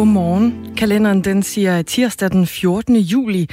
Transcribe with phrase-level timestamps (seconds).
[0.00, 0.72] Godmorgen.
[0.76, 2.96] Kalenderen den siger tirsdag den 14.
[2.96, 3.46] juli.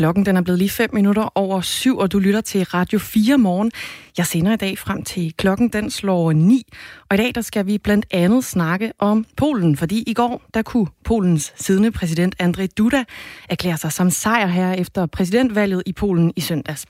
[0.00, 3.38] Klokken den er blevet lige 5 minutter over syv, og du lytter til Radio 4
[3.38, 3.72] morgen.
[4.18, 6.66] Jeg sender i dag frem til klokken den slår 9.
[7.08, 10.62] Og i dag der skal vi blandt andet snakke om Polen, fordi i går der
[10.62, 13.04] kunne Polens siddende præsident Andrzej Duda
[13.48, 16.86] erklære sig som sejr her efter præsidentvalget i Polen i søndags.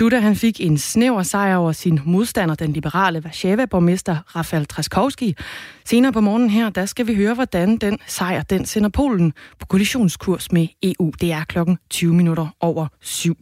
[0.00, 5.36] Duda han fik en snæver sejr over sin modstander, den liberale Warszawa-borgmester Rafael Trzaskowski.
[5.84, 9.66] Senere på morgenen her, der skal vi høre, hvordan den sejr den sender Polen på
[9.66, 11.12] kollisionskurs med EU.
[11.20, 13.36] Det er klokken 20 minutter over syv.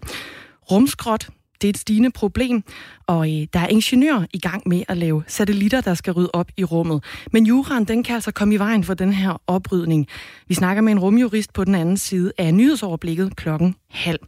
[0.70, 1.28] Rumskrot,
[1.60, 2.62] det er et stigende problem,
[3.06, 6.51] og øh, der er ingeniører i gang med at lave satellitter, der skal rydde op
[6.56, 7.05] i rummet.
[7.33, 10.06] Men juraen, den kan altså komme i vejen for den her oprydning.
[10.48, 14.19] Vi snakker med en rumjurist på den anden side af nyhedsoverblikket klokken halv.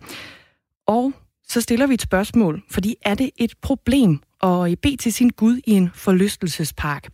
[0.86, 1.12] Og
[1.48, 5.60] så stiller vi et spørgsmål, fordi er det et problem at bede til sin Gud
[5.66, 7.08] i en forlystelsespark?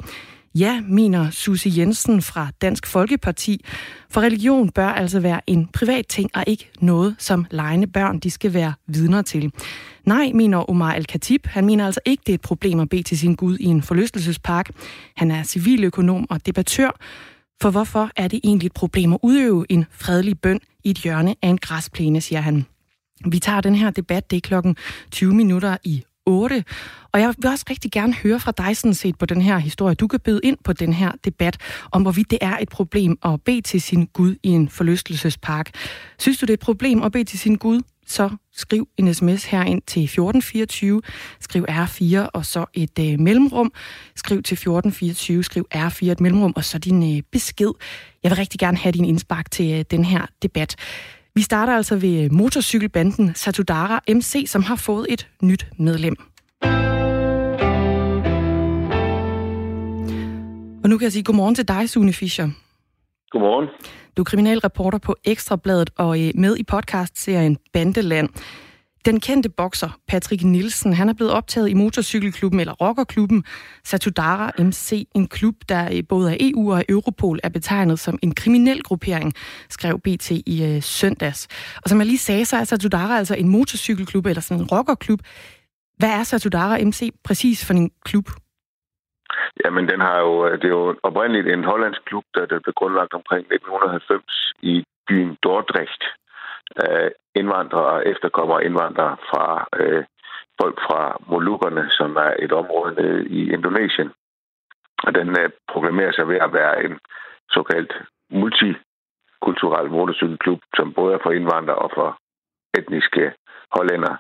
[0.58, 3.64] Ja, mener Susie Jensen fra Dansk Folkeparti.
[4.10, 8.30] For religion bør altså være en privat ting, og ikke noget, som lejende børn de
[8.30, 9.52] skal være vidner til.
[10.04, 11.46] Nej, mener Omar Al-Khatib.
[11.46, 13.82] Han mener altså ikke, det er et problem at bede til sin Gud i en
[13.82, 14.70] forlystelsespark.
[15.16, 16.90] Han er civiløkonom og debattør.
[17.62, 21.34] For hvorfor er det egentlig et problem at udøve en fredelig bøn i et hjørne
[21.42, 22.66] af en græsplæne, siger han.
[23.26, 24.76] Vi tager den her debat, det er klokken
[25.10, 26.64] 20 minutter i 8.
[27.12, 29.94] Og jeg vil også rigtig gerne høre fra dig sådan set på den her historie.
[29.94, 31.56] Du kan byde ind på den her debat
[31.92, 35.70] om, hvorvidt det er et problem at bede til sin Gud i en forlystelsespark.
[36.18, 37.82] Synes du, det er et problem at bede til sin Gud?
[38.06, 41.02] Så skriv en sms herind til 1424,
[41.40, 43.72] skriv R4 og så et øh, mellemrum.
[44.16, 47.70] Skriv til 1424, skriv R4 et mellemrum og så din øh, besked.
[48.22, 50.76] Jeg vil rigtig gerne have din indspark til øh, den her debat.
[51.36, 56.16] Vi starter altså ved motorcykelbanden Satudara MC, som har fået et nyt medlem.
[60.82, 62.48] Og nu kan jeg sige godmorgen til dig, Sune Fischer.
[63.30, 63.68] Godmorgen.
[64.16, 68.28] Du er kriminalreporter på Ekstrabladet og øh, med i podcast-serien Bandeland.
[69.06, 73.44] Den kendte bokser Patrick Nielsen, han er blevet optaget i motorcykelklubben eller rockerklubben
[73.84, 78.34] Satudara MC, en klub, der øh, både af EU og Europol er betegnet som en
[78.34, 79.32] kriminel gruppering,
[79.68, 81.40] skrev BT i øh, søndags.
[81.82, 85.20] Og som jeg lige sagde, så er Satudara altså en motorcykelklub eller sådan en rockerklub.
[85.98, 88.26] Hvad er Satudara MC præcis for en klub?
[89.64, 92.74] Jamen, den har jo, øh, det er jo oprindeligt en hollandsk klub, der, der blev
[92.80, 96.04] grundlagt omkring 1990 i byen Dordrecht
[96.82, 100.04] øh, indvandrere, efterkommere indvandrere fra øh,
[100.60, 104.10] folk fra Molukkerne, som er et område nede i Indonesien.
[105.06, 106.98] Og den øh, proklamerer sig ved at være en
[107.50, 107.92] såkaldt
[108.30, 112.08] multikulturel motorcykelklub, som både er for indvandrere og for
[112.78, 113.24] etniske
[113.76, 114.14] hollænder.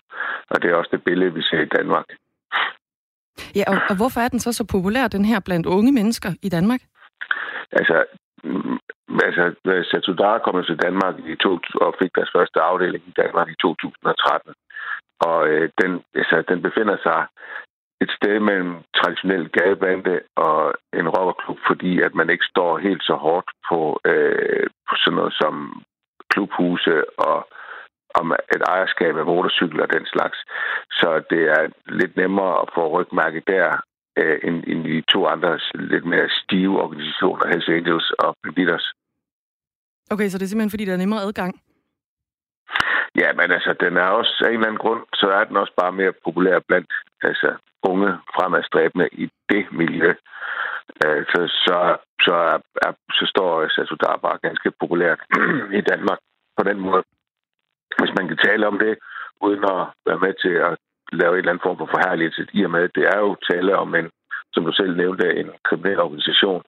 [0.50, 2.06] Og det er også det billede, vi ser i Danmark.
[3.58, 6.48] Ja, og, og hvorfor er den så så populær, den her blandt unge mennesker i
[6.48, 6.80] Danmark?
[7.72, 8.04] Altså,
[8.44, 8.78] Mm,
[9.26, 9.42] altså,
[9.90, 14.54] Satudara kom til Danmark i to, og fik deres første afdeling i Danmark i 2013.
[15.20, 17.20] Og øh, den, altså, den befinder sig
[18.04, 23.14] et sted mellem traditionel gadebande og en rockerklub, fordi at man ikke står helt så
[23.14, 25.82] hårdt på, øh, på sådan noget som
[26.30, 27.48] klubhuse og
[28.20, 30.38] om et ejerskab af motorcykler og den slags.
[30.90, 33.68] Så det er lidt nemmere at få rygmærke der,
[34.18, 38.92] øh, end, end de to andre lidt mere stive organisationer, Hells Angels og Banditos.
[40.10, 41.52] Okay, så det er simpelthen, fordi der er nemmere adgang?
[43.20, 45.72] Ja, men altså, den er også af en eller anden grund, så er den også
[45.76, 46.92] bare mere populær blandt
[47.22, 50.10] altså, unge fremadstræbende i det miljø.
[51.04, 55.20] Øh, så, så, så, er, er, så står Satudar bare ganske populært
[55.78, 56.18] i Danmark
[56.58, 57.02] på den måde.
[57.98, 58.98] Hvis man kan tale om det,
[59.40, 60.76] uden at være med til at
[61.12, 63.94] lave en eller anden form for forhærligelse, i og med, det er jo tale om
[63.94, 64.10] en,
[64.52, 66.62] som du selv nævnte, en kriminel organisation,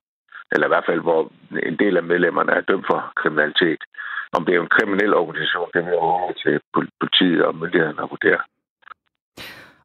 [0.51, 1.31] eller i hvert fald, hvor
[1.69, 3.81] en del af medlemmerne er dømt for kriminalitet.
[4.37, 6.59] Om det er en kriminel organisation, det er over til
[7.01, 8.41] politiet og myndighederne at vurdere.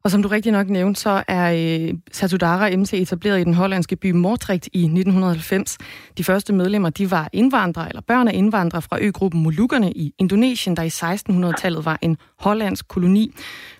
[0.05, 3.95] Og som du rigtig nok nævnte, så er øh, Satudara MC etableret i den hollandske
[3.95, 5.77] by Moordrecht i 1990.
[6.17, 10.77] De første medlemmer de var indvandrere eller børn af indvandrere fra øgruppen Molukkerne i Indonesien,
[10.77, 13.31] der i 1600-tallet var en hollandsk koloni.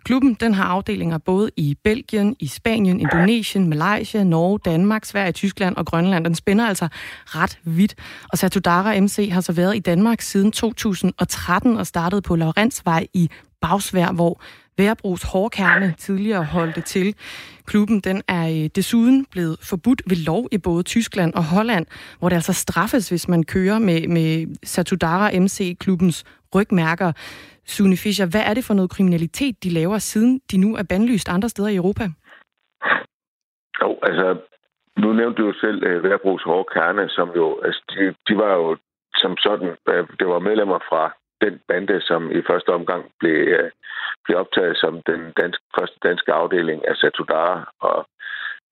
[0.03, 5.75] Klubben den har afdelinger både i Belgien, i Spanien, Indonesien, Malaysia, Norge, Danmark, Sverige, Tyskland
[5.75, 6.25] og Grønland.
[6.25, 6.87] Den spænder altså
[7.25, 7.95] ret vidt.
[8.29, 13.29] Og Satudara MC har så været i Danmark siden 2013 og startede på Laurensvej i
[13.61, 14.41] Bagsvær, hvor
[14.77, 17.15] Værbrugs hårdkerne tidligere holdte til.
[17.65, 21.85] Klubben den er øh, desuden blevet forbudt ved lov i både Tyskland og Holland,
[22.19, 26.23] hvor det altså straffes, hvis man kører med, med Satudara MC-klubbens
[26.55, 27.11] rygmærker.
[27.65, 31.29] Sune Fischer, hvad er det for noget kriminalitet, de laver, siden de nu er bandlyst
[31.29, 32.03] andre steder i Europa?
[33.81, 34.37] Jo, altså,
[34.97, 38.37] nu nævnte du jo selv øh, uh, Værbrugs hårde kerne, som jo, altså, de, de
[38.37, 38.77] var jo
[39.15, 39.69] som sådan.
[39.89, 41.03] Øh, det var medlemmer fra
[41.41, 43.71] den bande, som i første omgang blev, øh,
[44.25, 47.71] blev optaget som den danske, første danske afdeling af Satudara.
[47.79, 48.07] Og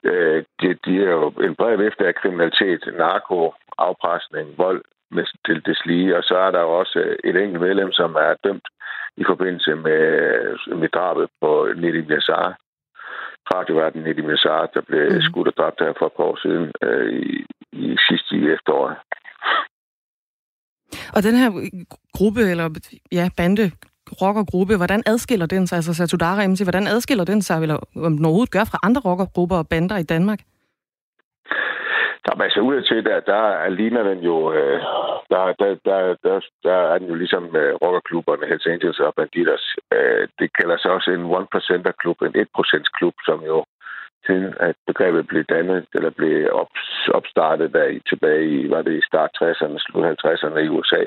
[0.03, 4.81] øh, de, de er jo en bred vifte af kriminalitet, narko, afpresning, vold
[5.11, 6.17] med, til det lige.
[6.17, 8.67] Og så er der jo også et enkelt medlem, som er dømt
[9.17, 10.05] i forbindelse med,
[10.75, 12.57] med drabet på Nedim Yassar,
[13.53, 15.21] radioverden Nedim Yassar, der blev mm.
[15.21, 18.95] skudt og dræbt her for et par år siden øh, i, i sidste i efteråret.
[21.15, 21.49] Og den her
[22.17, 22.67] gruppe, eller
[23.11, 23.71] ja, bande,
[24.21, 28.25] rockergruppe, hvordan adskiller den sig, altså Satudara MC, hvordan adskiller den sig, eller om den
[28.25, 30.39] overhovedet gør fra andre rockergrupper og bander i Danmark?
[32.25, 34.79] Der er altså ud til, der, der ligner den jo, øh,
[35.31, 39.65] der, der, der, der, der er den jo ligesom med rockerklubberne, Hells Angels og Banditers.
[39.93, 43.65] Øh, det kalder sig også en 1%-klub, en 1% klub, som jo
[44.25, 46.71] siden at begrebet blev dannet, eller blev op,
[47.13, 51.03] opstartet der i, tilbage i, var det i start 60'erne, slut 50'erne i USA,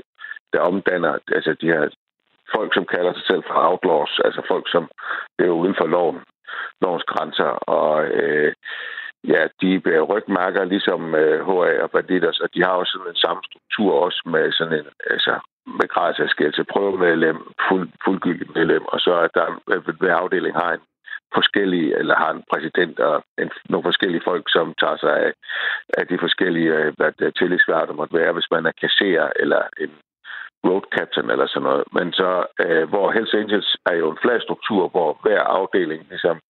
[0.53, 1.89] der omdanner altså de her
[2.57, 4.85] folk, som kalder sig selv for outlaws, altså folk, som
[5.39, 6.19] er uden for loven,
[6.83, 8.53] lovens grænser, og øh,
[9.33, 13.25] ja, de er rygmærker ligesom øh, HA og Banditas, og de har også sådan en
[13.25, 15.35] samme struktur også med sådan en, altså
[15.67, 20.85] med gradsafskældelse, prøvemedlem, fuld, fuldgyldig medlem, og så at der øh, hver afdeling har en
[21.35, 25.33] forskellige, eller har en præsident og en, nogle forskellige folk, som tager sig af,
[25.99, 29.63] af de forskellige øh, hvad det, tillidsværd, der måtte være, hvis man er kasserer eller
[29.85, 29.91] en
[30.69, 31.85] road captain eller sådan noget.
[31.93, 36.41] Men så, øh, hvor Hells Angels er jo en flad struktur, hvor hver afdeling ligesom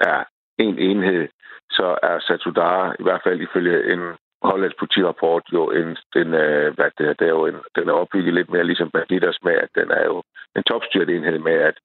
[0.00, 0.24] er
[0.58, 1.28] en enhed,
[1.70, 4.02] så er Satudara, i hvert fald ifølge en
[4.42, 7.92] hollandsk politirapport, jo en, den, øh, hvad det, er, det er jo en, den er
[7.92, 10.22] opbygget lidt mere ligesom banditers med, at den er jo
[10.56, 11.76] en topstyret enhed med, at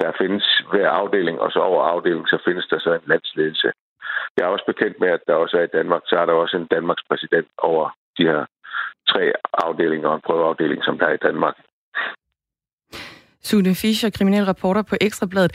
[0.00, 3.72] der findes hver afdeling, og så over afdelingen, så findes der så en landsledelse.
[4.36, 6.56] Jeg er også bekendt med, at der også er i Danmark, så er der også
[6.56, 8.46] en Danmarks præsident over de her
[9.08, 11.56] tre afdelinger og en prøveafdeling, som der er i Danmark.
[13.42, 15.52] Sune Fischer, kriminel reporter på Ekstrabladet.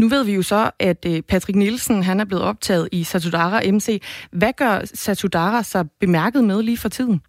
[0.00, 3.58] Nu ved vi jo så, at øh, Patrick Nielsen han er blevet optaget i Satudara
[3.72, 3.88] MC.
[4.32, 7.22] Hvad gør Satudara sig bemærket med lige for tiden?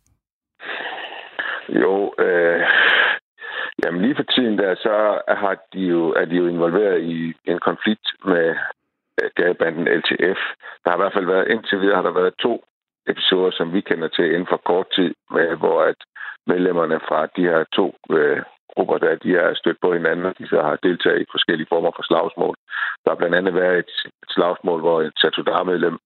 [1.70, 2.62] Jo, øh,
[3.84, 7.60] jamen lige for tiden der, så har de jo, er de jo involveret i en
[7.60, 8.56] konflikt med
[9.22, 10.40] øh, gadebanden LTF.
[10.82, 12.64] Der har i hvert fald været, indtil videre har der været to
[13.08, 16.00] episoder, som vi kender til inden for kort tid, med, hvor at
[16.48, 18.42] medlemmerne fra de her to øh,
[18.76, 21.92] grupper, der de er stødt på hinanden, og de så har deltaget i forskellige former
[21.96, 22.56] for slagsmål.
[23.04, 25.98] Der har blandt andet været et, et slagsmål, hvor et Satudar-medlem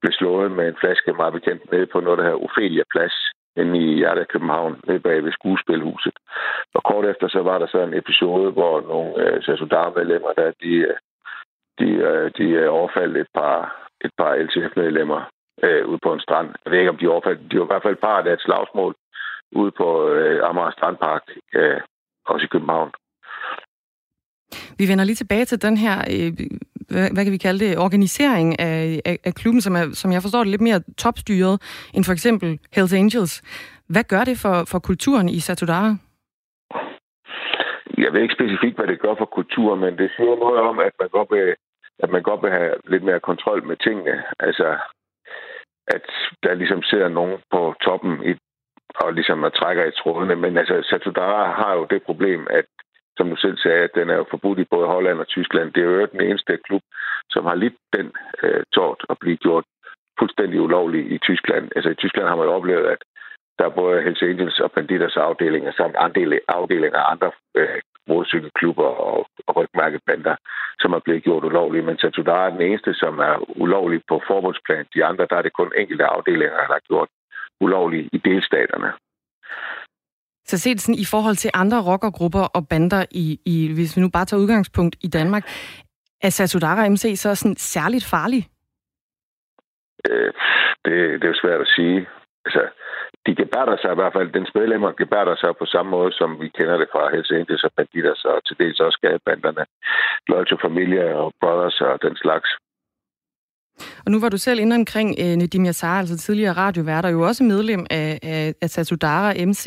[0.00, 3.16] blev slået med en flaske meget bekendt nede på noget, der hedder Ophelia Plads
[3.56, 6.16] inde i hjertet af København, nede bag ved skuespilhuset.
[6.74, 10.72] Og kort efter så var der så en episode, hvor nogle øh, Satudar-medlemmer, der de,
[11.78, 15.20] de, øh, de øh, øh, overfaldt et par, et par LTF-medlemmer
[15.62, 16.48] øh, ude på en strand.
[16.64, 17.52] Jeg ved ikke, om de overfaldt.
[17.52, 18.94] De var i hvert fald part af et slagsmål
[19.52, 21.22] ude på øh, Amager Strandpark,
[21.54, 21.80] øh,
[22.26, 22.90] også i København.
[24.78, 26.32] Vi vender lige tilbage til den her, øh,
[26.90, 30.22] hvad, hvad kan vi kalde det, organisering af, af, af klubben, som, er, som jeg
[30.22, 31.56] forstår det lidt mere topstyret
[31.94, 33.42] end for eksempel Hells Angels.
[33.88, 35.96] Hvad gør det for, for kulturen i Satudara?
[37.98, 40.92] Jeg ved ikke specifikt, hvad det gør for kulturen, men det siger noget om, at
[41.00, 41.54] man godt vil,
[41.98, 44.22] at man godt vil have lidt mere kontrol med tingene.
[44.40, 44.68] Altså,
[45.96, 46.04] at
[46.42, 48.32] der ligesom sidder nogen på toppen i
[48.94, 50.36] og ligesom at trækker i trådene.
[50.36, 52.64] Men altså, Satudara har jo det problem, at
[53.16, 55.72] som du selv sagde, at den er jo forbudt i både Holland og Tyskland.
[55.72, 56.82] Det er jo den eneste klub,
[57.30, 59.64] som har lidt den øh, tårt at blive gjort
[60.18, 61.70] fuldstændig ulovlig i Tyskland.
[61.76, 63.02] Altså i Tyskland har man jo oplevet, at
[63.58, 68.90] der er både Hells Angels og Banditers afdelinger, samt andre afdelinger af andre øh, motorcykelklubber
[69.10, 70.36] og, og rygmærkebander,
[70.80, 71.86] som er blevet gjort ulovlige.
[71.88, 74.86] Men Satudara er den eneste, som er ulovlig på forbundsplan.
[74.94, 77.08] De andre, der er det kun enkelte afdelinger, der har gjort
[77.60, 78.92] ulovlige i delstaterne.
[80.44, 84.10] Så set sådan i forhold til andre rockergrupper og bander, i, i, hvis vi nu
[84.10, 85.44] bare tager udgangspunkt i Danmark,
[86.22, 88.42] er Satudara MC så sådan særligt farlig?
[90.10, 90.32] Øh,
[90.84, 92.08] det, det er jo svært at sige.
[92.44, 92.62] Altså,
[93.26, 96.48] de gebærder sig i hvert fald, den medlemmer gebærder sig på samme måde, som vi
[96.48, 99.64] kender det fra Hells Angels og Banditas, og til dels også gadebanderne,
[100.28, 102.48] Loyal to Familia og Brothers og den slags.
[104.04, 107.44] Og nu var du selv inde omkring øh, Nedim Yassar, altså tidligere radioværter, jo også
[107.44, 109.64] medlem af, af, af Satudara MC.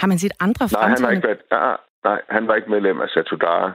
[0.00, 3.00] Har man set andre nej, han har ikke været, nej, nej, han var ikke medlem
[3.00, 3.72] af Satudara.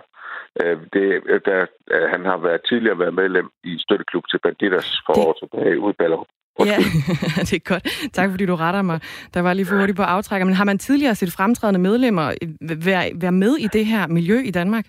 [0.61, 1.05] Øh, det,
[1.45, 5.25] der, øh, han har været tidligere været medlem i støtteklub til Banditers for det...
[5.25, 6.01] år tilbage ude i
[6.59, 6.77] Ja,
[7.49, 8.13] det er godt.
[8.13, 8.99] Tak fordi du retter mig.
[9.33, 10.45] Der var lige for hurtigt på aftrækker.
[10.45, 14.37] Men har man tidligere set fremtrædende medlemmer øh, være, være med i det her miljø
[14.39, 14.85] i Danmark?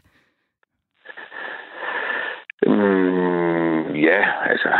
[2.66, 4.20] Mm, ja,
[4.52, 4.70] altså,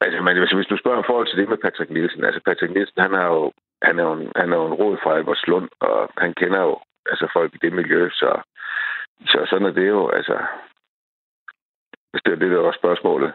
[0.00, 2.72] altså men, hvis, hvis du spørger i forhold til det med Patrick Nielsen, altså Patrick
[2.74, 3.52] Nielsen, han har jo
[3.82, 6.78] han er jo en, han er jo en råd fra Albertslund, og han kender jo
[7.10, 8.40] altså folk i det miljø, så,
[9.26, 10.36] så sådan er det jo, altså,
[12.10, 13.32] hvis det er det, der var spørgsmålet.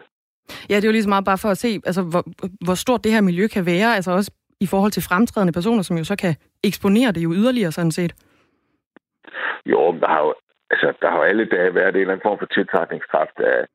[0.70, 2.24] Ja, det er jo ligesom meget bare for at se, altså, hvor,
[2.64, 5.98] hvor stort det her miljø kan være, altså også i forhold til fremtrædende personer, som
[5.98, 6.34] jo så kan
[6.64, 8.12] eksponere det jo yderligere sådan set.
[9.66, 10.34] Jo, der har jo,
[10.70, 13.66] altså, der har jo alle dage været en eller anden form for tiltrækningskraft af,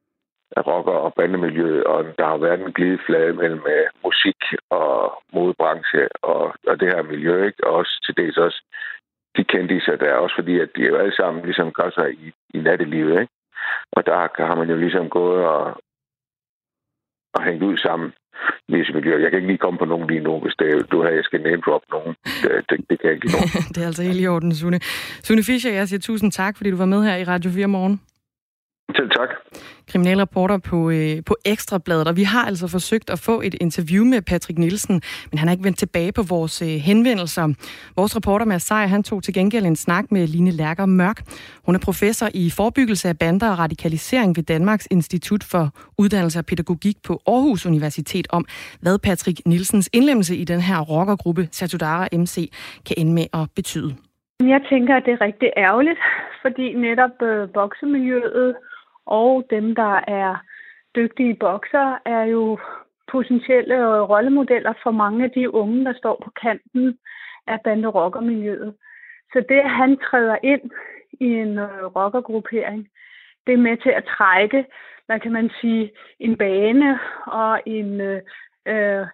[0.58, 6.08] af rocker- og bandemiljøet, og der har været en glideflade mellem uh, musik og modebranche
[6.22, 7.68] og, og det her miljø, ikke?
[7.68, 8.62] og også til dels også
[9.38, 12.32] de kendte sig der, også fordi at de jo alle sammen ligesom gør sig i,
[12.54, 13.34] i nattelivet, ikke?
[13.92, 15.82] Og der har man jo ligesom gået og,
[17.36, 18.10] og hængt ud sammen
[18.70, 19.20] i visse miljøer.
[19.20, 21.42] Jeg kan ikke lige komme på nogen lige nu, hvis det du har, jeg skal
[21.42, 22.16] name drop nogen.
[22.44, 23.38] Det, det, det kan jeg ikke lige
[23.74, 24.80] det er altså helt i orden, Sune.
[25.26, 28.02] Sune Fischer, jeg siger tusind tak, fordi du var med her i Radio 4 morgen.
[28.96, 29.30] Selv tak.
[29.88, 34.22] Kriminalreporter på, øh, på Ekstrabladet, og vi har altså forsøgt at få et interview med
[34.22, 37.46] Patrick Nielsen, men han har ikke vendt tilbage på vores øh, henvendelser.
[37.96, 41.20] Vores reporter Mads Seier, han tog til gengæld en snak med Line Lærker Mørk.
[41.66, 45.64] Hun er professor i forebyggelse af bander og radikalisering ved Danmarks Institut for
[45.98, 48.46] Uddannelse og Pædagogik på Aarhus Universitet om,
[48.82, 52.52] hvad Patrick Nielsens indlemmelse i den her rockergruppe Satudara MC
[52.86, 53.96] kan ende med at betyde.
[54.40, 56.00] Jeg tænker, at det er rigtig ærgerligt,
[56.42, 58.56] fordi netop øh, boksemiljøet
[59.10, 60.36] og dem, der er
[60.96, 62.60] dygtige bokser, er jo
[63.12, 67.00] potentielle rollemodeller for mange af de unge, der står på kanten
[67.48, 68.76] af banderockermiljøet.
[69.34, 70.72] Så det, at han træder ind
[71.12, 72.90] i en øh, rockergruppering,
[73.48, 74.66] det er med til at trække,
[75.06, 78.22] hvad kan man sige, en bane og en, øh,
[78.68, 79.08] øh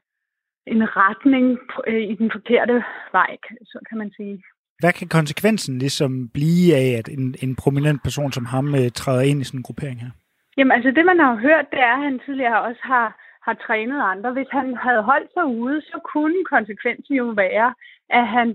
[0.68, 4.44] en retning øh, i den forkerte vej, så kan man sige.
[4.80, 9.22] Hvad kan konsekvensen ligesom blive af, at en, en prominent person som ham øh, træder
[9.22, 10.12] ind i sådan en gruppering her?
[10.58, 13.08] Jamen altså det, man har hørt, det er, at han tidligere også har,
[13.46, 14.32] har trænet andre.
[14.34, 17.74] Hvis han havde holdt sig ude, så kunne konsekvensen jo være,
[18.10, 18.48] at han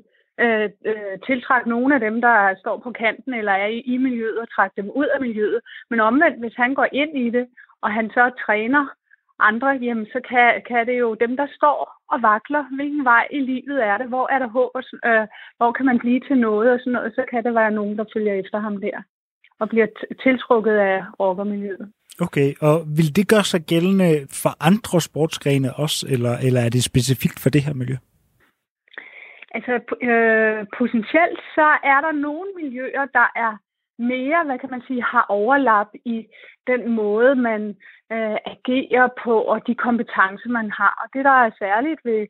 [0.44, 4.38] øh, øh, tiltrække nogle af dem, der står på kanten eller er i, i miljøet
[4.38, 5.60] og trække dem ud af miljøet.
[5.90, 7.46] Men omvendt, hvis han går ind i det,
[7.82, 8.82] og han så træner
[9.48, 11.78] andre, jamen så kan, kan det jo dem, der står
[12.12, 15.72] og vakler, hvilken vej i livet er det, hvor er der håb, og, øh, hvor
[15.72, 18.34] kan man blive til noget og sådan noget, så kan der være nogen, der følger
[18.34, 18.98] efter ham der
[19.60, 19.86] og bliver
[20.22, 21.92] tiltrukket af rockermiljøet.
[22.20, 26.84] Okay, og vil det gøre sig gældende for andre sportsgrene også, eller, eller er det
[26.84, 27.96] specifikt for det her miljø?
[29.54, 29.74] Altså,
[30.08, 33.52] øh, potentielt så er der nogle miljøer, der er
[33.98, 36.26] mere, hvad kan man sige, har overlap i
[36.66, 37.76] den måde, man
[38.14, 40.94] øh, agerer på, og de kompetencer, man har.
[41.02, 42.26] Og det, der er særligt ved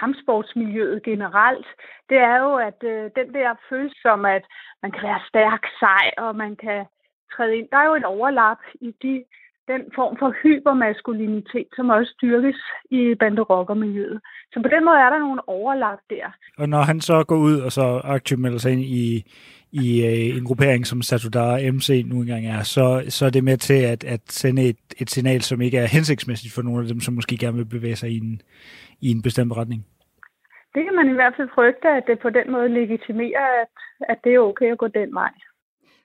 [0.00, 1.66] kampsportsmiljøet generelt,
[2.08, 4.44] det er jo, at øh, den der følelse som, at
[4.82, 6.84] man kan være stærk, sej, og man kan
[7.32, 7.68] træde ind.
[7.72, 9.24] Der er jo et overlap i de,
[9.72, 14.20] den form for hypermaskulinitet, som også styrkes i banderockermiljøet.
[14.52, 16.26] Så på den måde er der nogle overlap der.
[16.58, 19.24] Og når han så går ud og så aktivt melder sig ind i
[19.72, 23.56] i øh, en gruppering, som Satudara MC nu engang er, så, så er det med
[23.56, 27.00] til at, at sende et, et signal, som ikke er hensigtsmæssigt for nogle af dem,
[27.00, 28.42] som måske gerne vil bevæge sig i en,
[29.00, 29.86] i en bestemt retning.
[30.74, 33.68] Det kan man i hvert fald frygte, at det på den måde legitimerer, at,
[34.08, 35.32] at det er okay at gå den vej.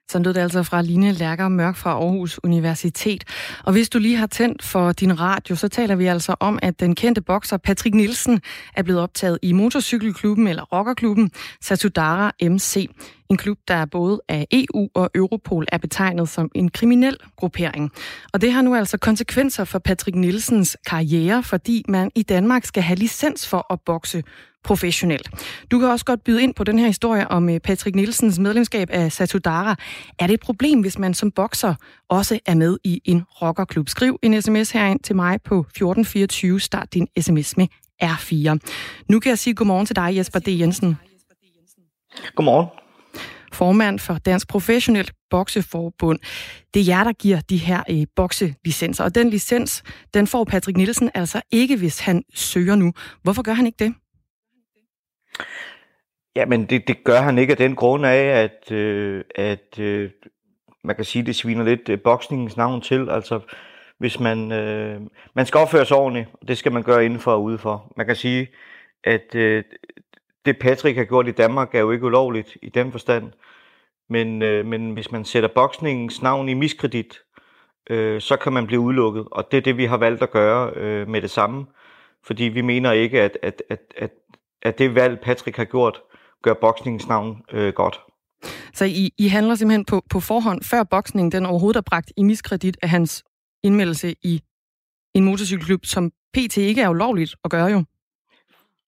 [0.09, 3.23] Så lød det altså fra Line Lærker Mørk fra Aarhus Universitet.
[3.63, 6.79] Og hvis du lige har tændt for din radio, så taler vi altså om, at
[6.79, 8.41] den kendte bokser Patrick Nielsen
[8.75, 11.31] er blevet optaget i motorcykelklubben eller rockerklubben
[11.61, 12.89] Satudara MC.
[13.29, 17.91] En klub, der både af EU og Europol er betegnet som en kriminel gruppering.
[18.33, 22.83] Og det har nu altså konsekvenser for Patrick Nielsens karriere, fordi man i Danmark skal
[22.83, 24.23] have licens for at bokse
[24.63, 25.29] professionelt.
[25.71, 28.89] Du kan også godt byde ind på den her historie om øh, Patrick Nielsens medlemskab
[28.91, 29.75] af Satudara.
[30.19, 31.75] Er det et problem, hvis man som bokser
[32.09, 33.89] også er med i en rockerklub?
[33.89, 36.59] Skriv en sms herind til mig på 1424.
[36.59, 37.67] Start din sms med
[38.03, 38.57] R4.
[39.09, 40.47] Nu kan jeg sige godmorgen til dig, Jesper D.
[40.47, 40.97] Jensen.
[42.35, 42.67] Godmorgen
[43.53, 46.19] formand for Dansk Professionelt Bokseforbund.
[46.73, 50.77] Det er jer, der giver de her øh, bokselicenser, og den licens, den får Patrick
[50.77, 52.93] Nielsen altså ikke, hvis han søger nu.
[53.23, 53.93] Hvorfor gør han ikke det?
[56.35, 60.11] Jamen, det, det gør han ikke af den grund af, at, øh, at øh,
[60.83, 63.09] man kan sige, det sviner lidt øh, boksningens navn til.
[63.09, 63.39] Altså,
[63.97, 65.01] hvis man, øh,
[65.35, 67.93] man skal opføre sig ordentligt, og det skal man gøre indenfor og udenfor.
[67.97, 68.47] Man kan sige,
[69.03, 69.63] at øh,
[70.45, 73.31] det Patrick har gjort i Danmark er jo ikke ulovligt i den forstand.
[74.09, 77.21] Men, øh, men hvis man sætter boksningens navn i miskredit,
[77.89, 79.27] øh, så kan man blive udelukket.
[79.31, 81.65] Og det er det, vi har valgt at gøre øh, med det samme.
[82.25, 84.11] Fordi vi mener ikke, at, at, at, at,
[84.61, 86.01] at det valg, Patrick har gjort,
[86.43, 87.99] gør boksningens navn øh, godt.
[88.73, 92.23] Så I, I handler simpelthen på, på forhånd, før boksningen den overhovedet er bragt i
[92.23, 93.23] miskredit af hans
[93.63, 94.41] indmeldelse i
[95.13, 97.83] en motorcykelklub, som PT ikke er ulovligt at gøre jo?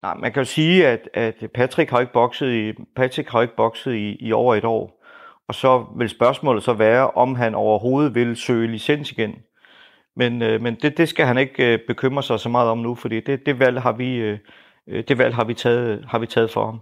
[0.01, 3.55] Nej, man kan jo sige, at, at Patrick har ikke bokset i, Patrick har ikke
[3.55, 5.05] bokset i, i over et år.
[5.47, 9.35] Og så vil spørgsmålet så være, om han overhovedet vil søge licens igen.
[10.15, 12.95] Men, øh, men det, det skal han ikke øh, bekymre sig så meget om nu,
[12.95, 14.39] fordi det, det valg har vi, øh,
[14.87, 16.79] det valg har vi taget, har vi taget for ham.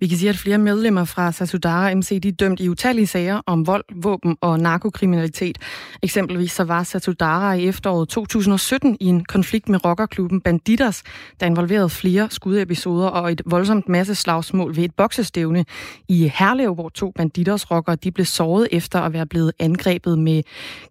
[0.00, 3.40] Vi kan sige, at flere medlemmer fra Sasudara MC de er dømt i utallige sager
[3.46, 5.58] om vold, våben og narkokriminalitet.
[6.02, 11.02] Eksempelvis så var Sasudara i efteråret 2017 i en konflikt med rockerklubben Banditas,
[11.40, 15.64] der involverede flere skudepisoder og et voldsomt masse slagsmål ved et boksestævne
[16.08, 20.42] i Herlev, hvor to banditers rockere de blev såret efter at være blevet angrebet med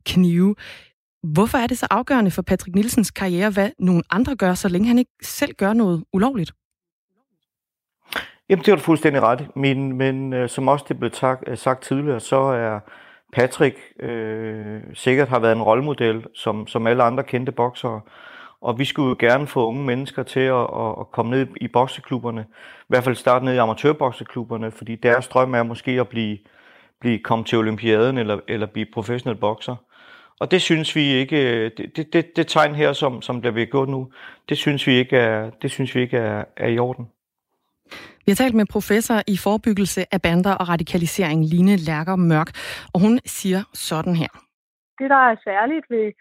[0.05, 0.55] knive.
[1.33, 4.87] Hvorfor er det så afgørende for Patrick Nielsens karriere, hvad nogle andre gør, så længe
[4.87, 6.51] han ikke selv gør noget ulovligt?
[8.49, 11.57] Jamen, det har du fuldstændig ret Men, men øh, som også det blev tak, øh,
[11.57, 12.79] sagt tidligere, så er
[13.33, 18.01] Patrick øh, sikkert har været en rollemodel, som, som alle andre kendte boksere.
[18.61, 21.67] Og vi skulle jo gerne få unge mennesker til at, at, at komme ned i
[21.67, 22.45] bokseklubberne.
[22.81, 26.37] I hvert fald starte ned i amatørbokseklubberne, fordi deres drøm er måske at blive,
[26.99, 29.75] blive komme til olympiaden eller, eller blive professionel bokser.
[30.39, 33.51] Og det synes vi ikke, øh, det, det, det, det tegn her, som, som der
[33.51, 34.11] bliver gået nu,
[34.49, 37.07] det synes vi ikke er, det synes vi ikke er, er i orden.
[38.25, 42.49] Vi har talt med professor i forebyggelse af bander og radikalisering, Line Lærker Mørk,
[42.93, 44.31] og hun siger sådan her.
[44.99, 46.11] Det, der er særligt ved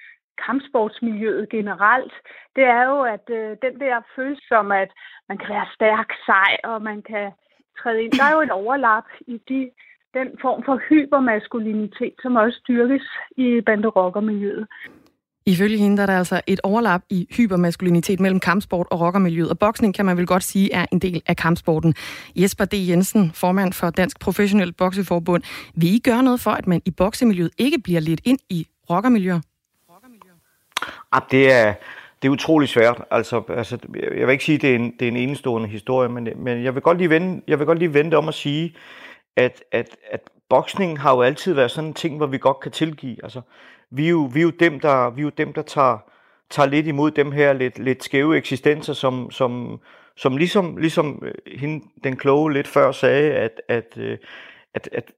[0.47, 2.13] kampsportsmiljøet generelt,
[2.57, 4.91] det er jo, at øh, den der følelse som, at
[5.29, 7.31] man kan være stærk, sej, og man kan
[7.79, 8.13] træde ind.
[8.13, 9.71] Der er jo et overlap i de,
[10.15, 13.07] den form for hypermaskulinitet, som også styrkes
[13.37, 14.67] i banderockermiljøet.
[15.47, 19.59] Ifølge hende der er der altså et overlap i hypermaskulinitet mellem kampsport og rockermiljøet, og
[19.59, 21.95] boksning kan man vel godt sige er en del af kampsporten.
[22.37, 22.75] Jesper D.
[22.75, 25.43] Jensen, formand for Dansk Professionel Bokseforbund.
[25.75, 29.41] Vil I gøre noget for, at man i boksemiljøet ikke bliver lidt ind i rockermiljøer?
[31.13, 31.75] Ah, det er,
[32.23, 33.03] det er utrolig svært.
[33.11, 36.09] Altså, altså, jeg vil ikke sige, at det er en, det er en enestående historie,
[36.09, 38.75] men, men jeg, vil godt lige vende, jeg vil godt lige vende om at sige,
[39.37, 40.21] at, at, at
[40.55, 43.17] boksning har jo altid været sådan en ting, hvor vi godt kan tilgive.
[43.23, 43.41] Altså,
[43.91, 45.99] vi er jo, vi er jo dem, der, vi er jo dem, der tager,
[46.51, 49.81] tager lidt imod dem her lidt, lidt skæve eksistenser, som, som,
[50.17, 54.19] som ligesom, ligesom øh, hende, den kloge lidt før sagde, at, at, øh,
[54.75, 55.13] at, at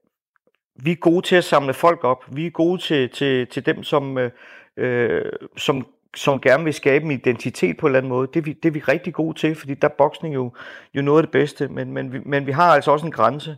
[0.75, 2.25] vi er gode til at samle folk op.
[2.31, 4.31] Vi er gode til, til, til dem, som, øh,
[4.77, 5.25] øh,
[5.57, 8.27] som, som gerne vil skabe en identitet på en eller anden måde.
[8.27, 10.51] Det er vi, det er vi rigtig gode til, fordi der er boksning jo,
[10.93, 11.67] jo noget af det bedste.
[11.67, 13.57] Men, men, vi, men vi har altså også en grænse,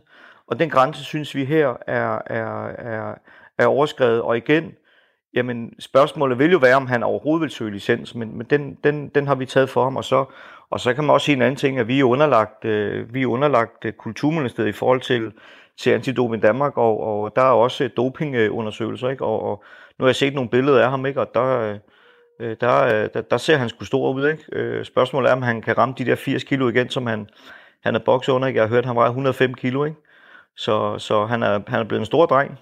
[0.50, 3.14] og den grænse synes vi her er, er, er,
[3.58, 4.22] er overskrevet.
[4.22, 4.72] Og igen,
[5.34, 9.08] Jamen, spørgsmålet vil jo være, om han overhovedet vil søge licens, men, men den, den,
[9.08, 10.24] den har vi taget for ham, og så,
[10.70, 13.22] og så kan man også sige en anden ting, at vi er underlagt, øh, vi
[13.22, 15.32] er underlagt øh, Kulturministeriet i forhold til,
[15.78, 19.24] til Antidoping Danmark, og, og der er også øh, dopingundersøgelser, ikke?
[19.24, 19.64] Og, og
[19.98, 21.20] nu har jeg set nogle billeder af ham, ikke?
[21.20, 21.78] og der,
[22.40, 24.28] øh, der, der, der ser han sgu stor ud.
[24.28, 24.44] Ikke?
[24.52, 27.28] Øh, spørgsmålet er, om han kan ramme de der 80 kilo igen, som han,
[27.82, 28.48] han er bokset under.
[28.48, 28.58] Ikke?
[28.58, 29.96] Jeg har hørt, at han vejer 105 kilo, ikke?
[30.56, 32.58] Så, så han, er, han er blevet en stor dreng.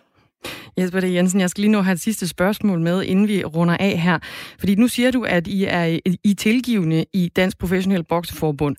[0.79, 1.05] Jesper D.
[1.05, 4.19] Jensen, jeg skal lige nå have et sidste spørgsmål med, inden vi runder af her.
[4.59, 8.77] Fordi nu siger du, at I er i tilgivende i Dansk Professionel Bokseforbund.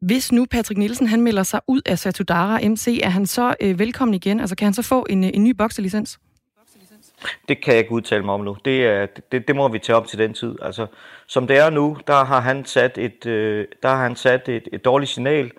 [0.00, 3.78] Hvis nu Patrick Nielsen han melder sig ud af Satudara MC, er han så øh,
[3.78, 4.40] velkommen igen?
[4.40, 6.18] Altså kan han så få en, en ny bokselicens?
[7.48, 8.56] Det kan jeg ikke udtale mig om nu.
[8.64, 10.54] Det, er, det, det må vi tage op til den tid.
[10.62, 10.86] Altså,
[11.26, 14.68] som det er nu, der har han sat et, øh, der har han sat et,
[14.72, 15.50] et dårligt signal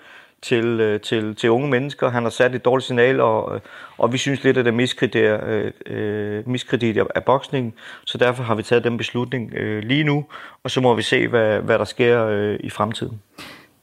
[0.41, 2.09] til, øh, til, til unge mennesker.
[2.09, 3.61] Han har sat et dårligt signal, og, øh,
[3.97, 5.23] og vi synes lidt, at det øh, er miskredit,
[5.85, 7.73] øh, miskredit af boksningen.
[8.05, 10.25] så derfor har vi taget den beslutning øh, lige nu,
[10.63, 13.21] og så må vi se, hvad, hvad der sker øh, i fremtiden.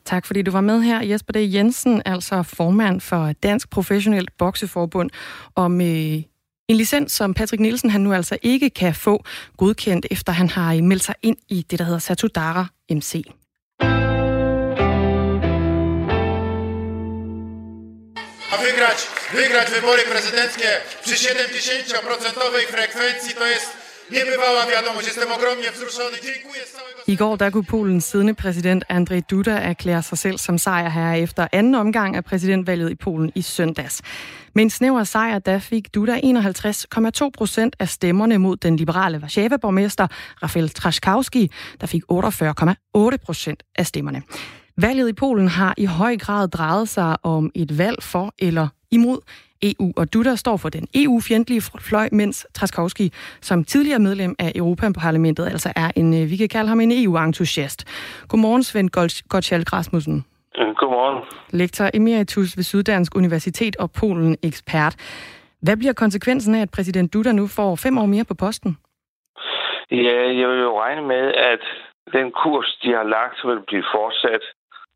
[0.05, 1.37] Tak fordi du var med her, Jesper D.
[1.37, 5.11] Jensen, altså formand for Dansk Professionelt Bokseforbund,
[5.55, 6.23] om øh,
[6.69, 9.25] en licens, som Patrick Nielsen han nu altså ikke kan få
[9.57, 13.25] godkendt, efter han har meldt sig ind i det, der hedder Satudara MC.
[18.57, 18.99] A wygrać,
[19.33, 20.69] wygrać wybory prezydenckie
[21.05, 23.71] przy 70% frekwencji to jest
[24.11, 25.07] niebywała wiadomość.
[25.07, 26.17] Jestem ogromnie wzruszony.
[26.23, 27.03] Dziękuję z całego...
[27.07, 31.49] I går der kunne Polens siddende præsident Andrzej Duda erklære sig selv som sejrherre efter
[31.53, 34.03] anden omgang af præsidentvalget i Polen i søndags.
[34.55, 40.07] Med en snæver sejr, der fik Duda 51,2 procent af stemmerne mod den liberale Warszawa-borgmester
[40.43, 44.23] Rafael Trzaskowski, der fik 48,8 procent af stemmerne.
[44.83, 49.21] Valget i Polen har i høj grad drejet sig om et valg for eller imod
[49.63, 53.11] EU, og Duda står for den EU-fjendtlige fløj, mens Traskowski,
[53.41, 57.79] som tidligere medlem af Europaparlamentet, altså er en, øh, vi kan kalde ham en EU-entusiast.
[58.29, 58.91] Godmorgen, Svend
[59.29, 60.25] Gottschalk Rasmussen.
[60.55, 61.19] Godmorgen.
[61.51, 64.95] Lektor emeritus ved Syddansk Universitet og Polen-ekspert.
[65.63, 68.77] Hvad bliver konsekvensen af, at præsident Duda nu får fem år mere på posten?
[69.91, 71.61] Ja, jeg vil jo regne med, at
[72.13, 74.43] den kurs, de har lagt, vil blive fortsat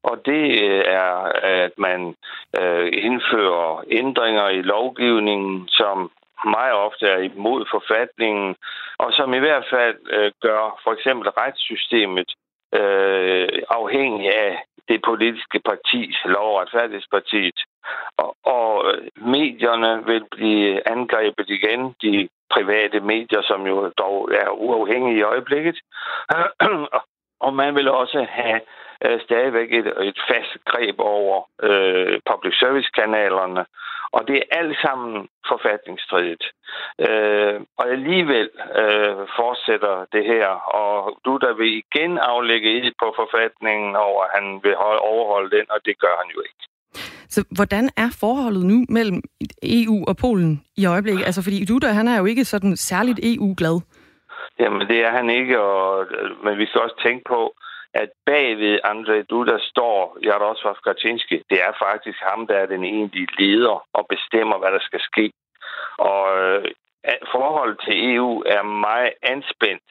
[0.02, 1.14] og det øh, er,
[1.64, 2.14] at man
[2.60, 6.10] øh, indfører ændringer i lovgivningen, som
[6.44, 8.56] meget ofte er imod forfatningen,
[8.98, 12.30] og som i hvert fald øh, gør for eksempel retssystemet
[12.74, 17.58] øh, afhængig af det politiske parti, Lov- og Retfærdighedspartiet.
[18.16, 24.50] Og, og øh, medierne vil blive angrebet igen, de private medier, som jo dog er
[24.50, 25.78] uafhængige i øjeblikket.
[27.46, 28.60] og man vil også have
[29.04, 33.64] øh, stadigvæk et, et fast greb over øh, public service-kanalerne.
[34.12, 36.44] Og det er alt sammen forfatningsstridigt.
[37.06, 38.48] Øh, og alligevel
[38.82, 40.48] øh, fortsætter det her,
[40.80, 44.74] og du der vil igen aflægge i på forfatningen over, at han vil
[45.12, 46.62] overholde den, og det gør han jo ikke.
[47.34, 49.20] Så hvordan er forholdet nu mellem
[49.62, 51.24] EU og Polen i øjeblikket?
[51.26, 53.76] Altså, fordi Duda, han er jo ikke sådan særligt EU-glad.
[54.60, 56.06] Jamen, det er han ikke, og,
[56.44, 57.54] men vi skal også tænke på,
[57.94, 61.36] at bagved Andrej Duda står Jaroslav Kaczynski.
[61.50, 65.32] Det er faktisk ham, der er den egentlige leder og bestemmer, hvad der skal ske.
[65.98, 66.64] Og øh,
[67.32, 69.88] forholdet til EU er meget anspændt,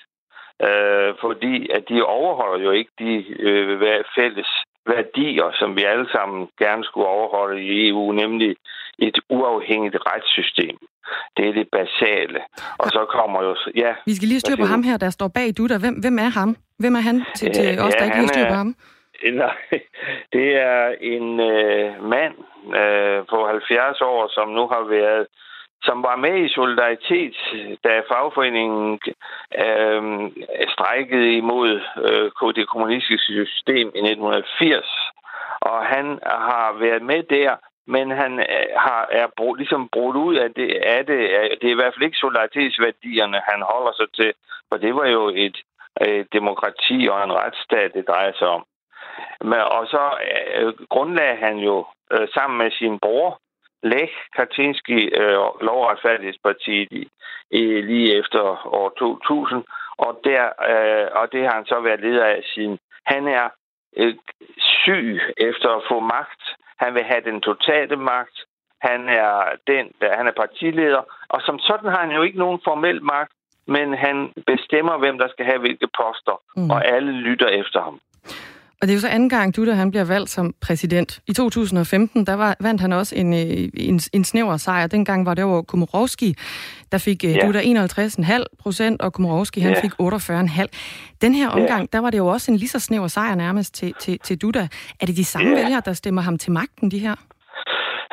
[0.67, 4.49] øh, fordi at de overholder jo ikke de øh, fælles
[4.87, 8.55] værdier, som vi alle sammen gerne skulle overholde i EU, nemlig
[8.99, 10.77] et uafhængigt retssystem.
[11.37, 12.39] Det er det basale.
[12.77, 13.55] Og så kommer jo...
[13.75, 15.77] Ja, vi skal lige styre på ham her, der står bag Duda.
[15.77, 16.55] Hvem, hvem er ham?
[16.79, 18.75] Hvem er han til, til ja, os, der ikke styr på ham?
[19.43, 19.57] Nej,
[20.33, 22.35] det er en øh, mand
[22.81, 25.27] øh, på 70 år, som nu har været
[25.83, 27.35] som var med i Solidaritet,
[27.83, 28.99] da fagforeningen
[29.63, 30.01] øh,
[30.73, 34.85] strækkede imod øh, det kommunistiske system i 1980.
[35.61, 37.55] Og han har været med der,
[37.87, 41.19] men han øh, har, er bro, ligesom brudt ud af det, af det.
[41.61, 44.33] Det er i hvert fald ikke solidaritetsværdierne, han holder sig til,
[44.69, 45.57] for det var jo et,
[46.01, 48.63] øh, demokrati og en retsstat, det drejer sig om.
[49.41, 50.03] Men, og så
[50.55, 53.39] øh, grundlagde han jo øh, sammen med sin bror,
[53.83, 57.07] Lech Kaczynski, øh, Lovretfærdighedspartiet i,
[57.51, 59.63] i, lige efter år 2000,
[59.97, 62.79] og, der, øh, og det har han så været leder af siden.
[63.05, 63.49] Han er
[63.97, 64.15] øh,
[64.57, 66.43] syg efter at få magt.
[66.77, 68.37] Han vil have den totale magt.
[68.81, 72.61] Han er den, der, han er partileder, og som sådan har han jo ikke nogen
[72.63, 73.33] formel magt,
[73.75, 74.17] men han
[74.51, 76.69] bestemmer, hvem der skal have hvilke poster, mm.
[76.73, 77.99] og alle lytter efter ham.
[78.81, 81.19] Og det er jo så anden gang, Duda han bliver valgt som præsident.
[81.27, 84.87] I 2015, der var, vandt han også en, øh, en, en snæver sejr.
[84.87, 86.35] Dengang var det over Komorowski,
[86.91, 87.45] der fik øh, ja.
[87.45, 89.81] Duda 51,5 procent, og Komorowski han ja.
[89.81, 91.17] fik 48,5.
[91.21, 91.87] Den her omgang, ja.
[91.93, 94.67] der var det jo også en lige så snæver sejr nærmest til, til, til Duda.
[95.01, 95.55] Er det de samme ja.
[95.55, 97.15] vælgere, der stemmer ham til magten, de her?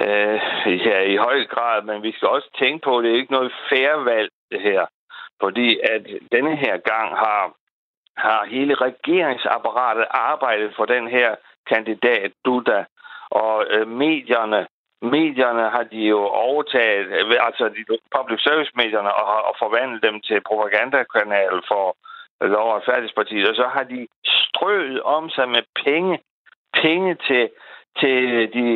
[0.06, 0.38] Øh,
[0.86, 3.52] ja, i høj grad, men vi skal også tænke på, at det er ikke noget
[3.70, 4.82] færre valg, det her.
[5.40, 7.52] Fordi at denne her gang har
[8.16, 11.34] har hele regeringsapparatet arbejdet for den her
[11.72, 12.84] kandidat, Duda.
[13.30, 14.66] Og øh, medierne,
[15.02, 20.20] medierne har de jo overtaget, øh, altså de public service medierne, og, og forvandlet dem
[20.20, 21.96] til propagandakanal for
[22.40, 23.48] Lov- og Færdighedspartiet.
[23.48, 26.18] Og så har de strøget om sig med penge,
[26.82, 27.50] penge til,
[28.00, 28.68] til de,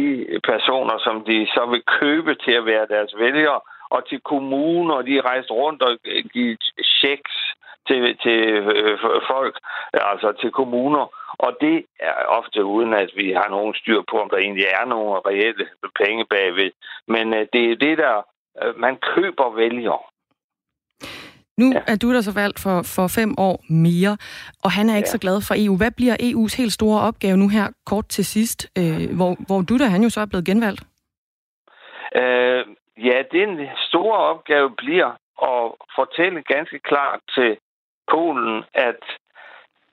[0.00, 3.60] de personer, som de så vil købe til at være deres vælgere,
[3.94, 5.92] og til kommuner, de er rejst rundt og
[6.32, 6.64] givet
[6.98, 7.34] checks
[7.88, 8.40] til, til
[8.74, 8.98] øh,
[9.32, 9.54] folk,
[9.92, 11.04] altså til kommuner.
[11.44, 14.84] Og det er ofte uden, at vi har nogen styr på, om der egentlig er
[14.84, 15.66] nogle reelle
[16.00, 16.70] penge bagved.
[17.08, 18.16] Men øh, det er det, der
[18.62, 19.98] øh, man køber vælger.
[21.60, 21.80] Nu ja.
[21.92, 24.16] er du der så valgt for, for fem år mere,
[24.64, 25.16] og han er ikke ja.
[25.16, 25.76] så glad for EU.
[25.76, 29.78] Hvad bliver EU's helt store opgave nu her kort til sidst, øh, hvor, hvor du
[29.78, 30.82] der han jo så er blevet genvalgt?
[32.16, 32.64] Øh,
[32.96, 35.10] ja, den store opgave bliver
[35.42, 37.58] at fortælle ganske klart til
[38.10, 39.02] Polen, at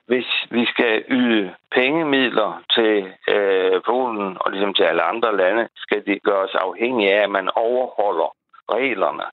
[0.06, 6.06] hvis vi skal yde pengemidler til øh, Polen og ligesom til alle andre lande, skal
[6.06, 8.36] det gøres afhængige af, at man overholder
[8.72, 9.24] reglerne.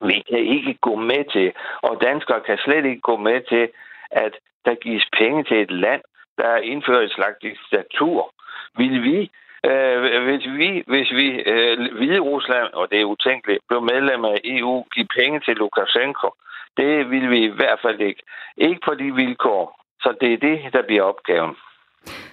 [0.00, 3.68] Vi kan ikke gå med til, og danskere kan slet ikke gå med til,
[4.10, 4.32] at
[4.64, 6.02] der gives penge til et land,
[6.38, 8.32] der indfører et slags diktatur.
[8.76, 9.30] Vil vi
[9.70, 14.36] Øh, hvis vi, hvis vi øh, Hvide Rusland, og det er utænkeligt, blev medlem af
[14.44, 16.28] EU, give penge til Lukashenko,
[16.76, 18.22] det vil vi i hvert fald ikke.
[18.56, 19.64] Ikke på de vilkår.
[20.02, 21.54] Så det er det, der bliver opgaven.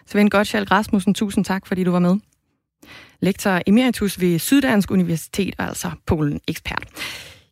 [0.05, 2.15] Svend Gottschalk Rasmussen, tusind tak, fordi du var med.
[3.21, 6.85] Lektor emeritus ved Syddansk Universitet, altså Polen-ekspert.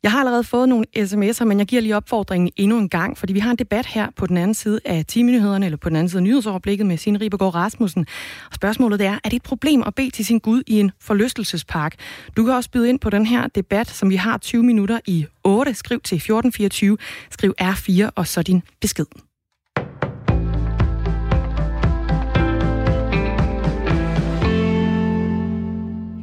[0.03, 3.33] Jeg har allerede fået nogle sms'er, men jeg giver lige opfordringen endnu en gang, fordi
[3.33, 6.09] vi har en debat her på den anden side af 10 eller på den anden
[6.09, 8.05] side af nyhedsoverblikket med Signe Ribergaard Rasmussen.
[8.49, 11.95] Og spørgsmålet er, er det et problem at bede til sin Gud i en forlystelsespark?
[12.37, 15.25] Du kan også byde ind på den her debat, som vi har 20 minutter i
[15.43, 15.73] 8.
[15.73, 16.97] Skriv til 1424,
[17.31, 19.26] skriv R4 og så din besked.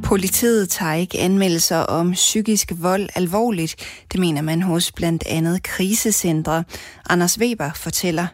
[0.05, 3.75] Politiet tager ikke anmeldelser om psykisk vold alvorligt.
[4.11, 6.63] Det mener man hos blandt andet krisecentre.
[7.09, 8.27] Anders Weber fortæller.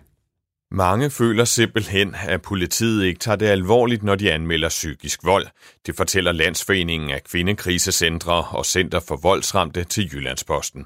[0.72, 5.48] Mange føler simpelthen, at politiet ikke tager det alvorligt, når de anmelder psykisk vold.
[5.86, 10.86] Det fortæller Landsforeningen af Kvindekrisecentre og Center for Voldsramte til Jyllandsposten.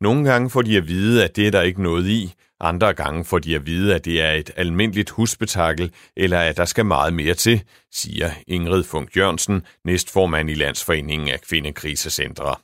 [0.00, 2.34] Nogle gange får de at vide, at det er der ikke noget i.
[2.62, 6.64] Andre gange får de at vide, at det er et almindeligt husbetakkel, eller at der
[6.64, 12.56] skal meget mere til, siger Ingrid Funk Jørgensen, næstformand i Landsforeningen af Kvindekrisecentre.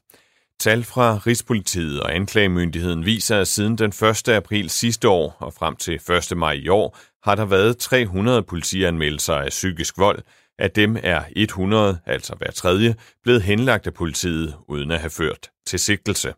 [0.60, 4.28] Tal fra Rigspolitiet og anklagemyndigheden viser, at siden den 1.
[4.28, 6.36] april sidste år og frem til 1.
[6.36, 10.22] maj i år, har der været 300 politianmeldelser af psykisk vold.
[10.58, 15.50] Af dem er 100, altså hver tredje, blevet henlagt af politiet uden at have ført
[15.66, 16.34] til sigtelse.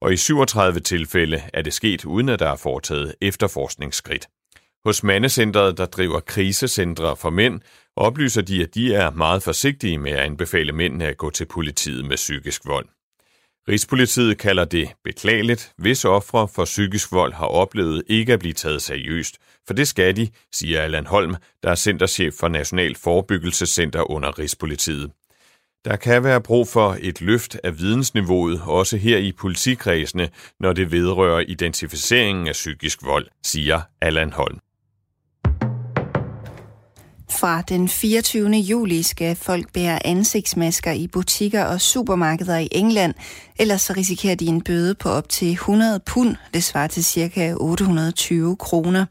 [0.00, 4.26] Og i 37 tilfælde er det sket uden at der er foretaget efterforskningsskridt.
[4.84, 7.60] Hos Mandecentret, der driver krisecentre for mænd,
[7.96, 12.04] oplyser de, at de er meget forsigtige med at anbefale mændene at gå til politiet
[12.04, 12.86] med psykisk vold.
[13.68, 18.82] Rigspolitiet kalder det beklageligt, hvis ofre for psykisk vold har oplevet ikke at blive taget
[18.82, 24.38] seriøst, for det skal de, siger Allan Holm, der er centerchef for National Forebyggelsescenter under
[24.38, 25.10] Rigspolitiet.
[25.84, 30.28] Der kan være brug for et løft af vidensniveauet, også her i politikredsene,
[30.60, 34.58] når det vedrører identificeringen af psykisk vold, siger Allan Holm.
[37.38, 38.50] Fra den 24.
[38.50, 43.14] juli skal folk bære ansigtsmasker i butikker og supermarkeder i England,
[43.58, 47.54] ellers så risikerer de en bøde på op til 100 pund, det svarer til ca.
[47.56, 49.04] 820 kroner.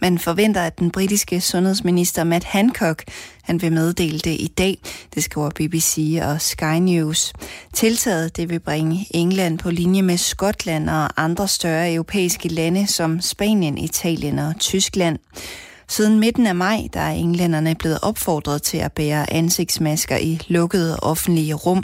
[0.00, 3.04] Man forventer, at den britiske sundhedsminister Matt Hancock
[3.42, 4.78] han vil meddele det i dag,
[5.14, 7.32] det skriver BBC og Sky News.
[7.72, 13.20] Tiltaget det vil bringe England på linje med Skotland og andre større europæiske lande som
[13.20, 15.18] Spanien, Italien og Tyskland.
[15.96, 21.00] Siden midten af maj, der er englænderne blevet opfordret til at bære ansigtsmasker i lukkede
[21.00, 21.82] offentlige rum.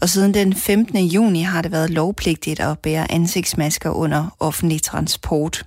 [0.00, 0.98] Og siden den 15.
[0.98, 5.66] juni har det været lovpligtigt at bære ansigtsmasker under offentlig transport.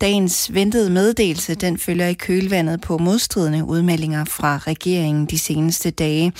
[0.00, 6.32] Dagens ventede meddelelse, den følger i kølvandet på modstridende udmeldinger fra regeringen de seneste dage.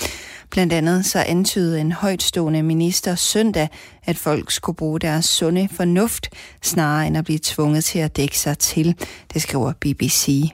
[0.51, 3.69] Blandt andet så antydede en højtstående minister søndag,
[4.05, 6.29] at folk skulle bruge deres sunde fornuft,
[6.61, 8.95] snarere end at blive tvunget til at dække sig til,
[9.33, 10.53] det skriver BBC.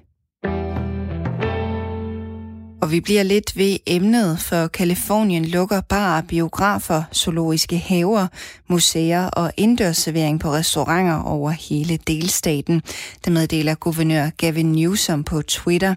[2.81, 8.27] Og vi bliver lidt ved emnet, for Kalifornien lukker bare biografer, zoologiske haver,
[8.67, 12.81] museer og indendørsservering på restauranter over hele delstaten.
[13.25, 15.95] Det meddeler guvernør Gavin Newsom på Twitter.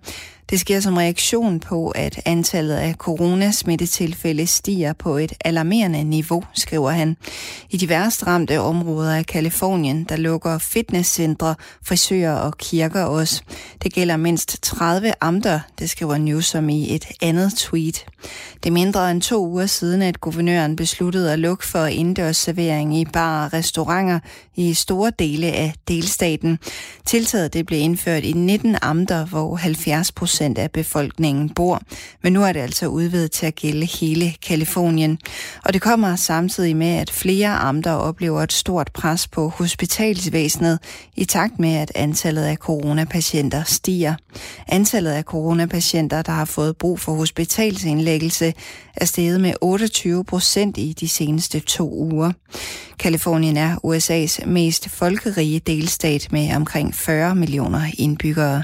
[0.52, 6.90] Det sker som reaktion på, at antallet af coronasmittetilfælde stiger på et alarmerende niveau, skriver
[6.90, 7.16] han.
[7.70, 13.42] I de værst ramte områder af Kalifornien, der lukker fitnesscentre, frisører og kirker også.
[13.82, 18.06] Det gælder mindst 30 amter, det skriver Newsom i et andet tweet.
[18.54, 23.04] Det er mindre end to uger siden, at guvernøren besluttede at lukke for indendørsservering i
[23.04, 24.18] bar og restauranter
[24.56, 26.58] i store dele af delstaten.
[27.06, 31.80] Tiltaget det blev indført i 19 amter, hvor 70 procent af befolkningen bor.
[32.22, 35.18] Men nu er det altså udvidet til at gælde hele Kalifornien.
[35.64, 40.78] Og det kommer samtidig med, at flere amter oplever et stort pres på hospitalsvæsenet
[41.16, 44.14] i takt med, at antallet af coronapatienter stiger.
[44.68, 48.54] Antallet af coronapatienter, der har fået brug for hospitalsindlæggelse,
[48.96, 52.32] er steget med 28 procent i de seneste to uger.
[52.98, 58.62] Kalifornien er USA's mest folkerige delstat med omkring 40 millioner indbyggere.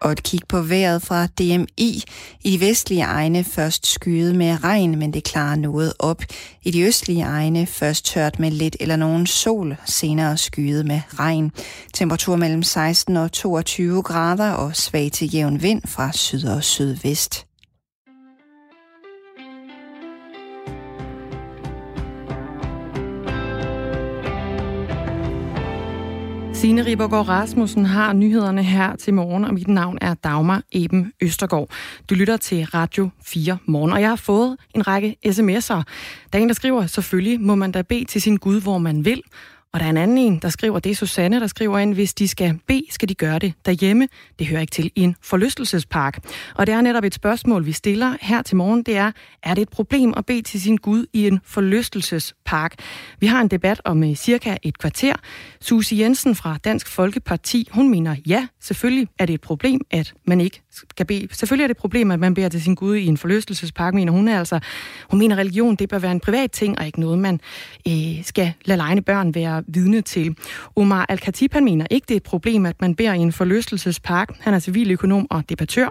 [0.00, 2.02] Og et kig på vejret fra DMI.
[2.44, 6.22] I de vestlige egne først skyet med regn, men det klarer noget op.
[6.62, 11.52] I de østlige egne først tørt med lidt eller nogen sol, senere skyet med regn.
[11.94, 17.47] Temperatur mellem 16 og 22 grader og svag til jævn vind fra syd og sydvest.
[26.58, 31.70] Signe Ribergaard Rasmussen har nyhederne her til morgen, og mit navn er Dagmar Eben Østergaard.
[32.10, 35.82] Du lytter til Radio 4 morgen, og jeg har fået en række sms'er.
[36.32, 39.04] Der er en, der skriver, selvfølgelig må man da bede til sin Gud, hvor man
[39.04, 39.22] vil,
[39.72, 42.14] og der er en anden en, der skriver, det er Susanne, der skriver ind, hvis
[42.14, 44.08] de skal bede, skal de gøre det derhjemme.
[44.38, 46.18] Det hører ikke til i en forlystelsespark.
[46.54, 48.82] Og det er netop et spørgsmål, vi stiller her til morgen.
[48.82, 52.74] Det er, er det et problem at bede til sin Gud i en forlystelsespark?
[53.20, 55.14] Vi har en debat om øh, cirka et kvarter.
[55.60, 60.40] Susie Jensen fra Dansk Folkeparti, hun mener, ja, selvfølgelig er det et problem, at man
[60.40, 61.28] ikke skal bede.
[61.32, 64.12] Selvfølgelig er det et problem, at man beder til sin Gud i en forlystelsespark, mener
[64.12, 64.60] hun er altså.
[65.10, 67.40] Hun mener, religion det bør være en privat ting, og ikke noget, man
[67.88, 70.36] øh, skal lade legne børn være vidne til.
[70.76, 74.36] Omar Al-Khatib, han mener ikke, det er et problem, at man beder i en forlystelsespark.
[74.40, 75.88] Han er civiløkonom og debattør.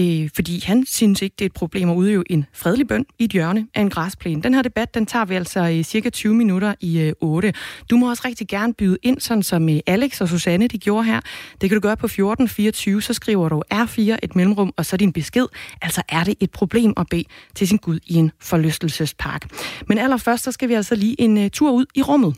[0.00, 3.24] øh, fordi han synes ikke, det er et problem at udøve en fredelig bøn i
[3.24, 4.42] et hjørne af en græsplæne.
[4.42, 7.52] Den her debat, den tager vi altså i cirka 20 minutter i øh, 8.
[7.90, 11.04] Du må også rigtig gerne byde ind, sådan som øh, Alex og Susanne de gjorde
[11.04, 11.20] her.
[11.60, 15.12] Det kan du gøre på 1424, så skriver du R4 et mellemrum, og så din
[15.12, 15.46] besked.
[15.82, 19.50] Altså er det et problem at bede til sin Gud i en forlystelsespark.
[19.88, 22.34] Men allerførst, så skal vi altså lige en øh, tur ud i rummet.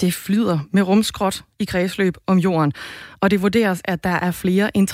[0.00, 2.72] Det flyder med rumskrot i kredsløb om jorden,
[3.20, 4.90] og det vurderes, at der er flere end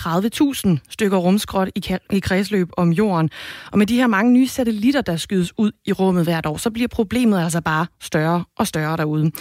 [0.77, 3.31] 30.000 stykker rumskrot i, i kredsløb om jorden.
[3.73, 6.71] Og med de her mange nye satellitter, der skydes ud i rummet hvert år, så
[6.71, 9.33] bliver problemet altså bare større og større derude.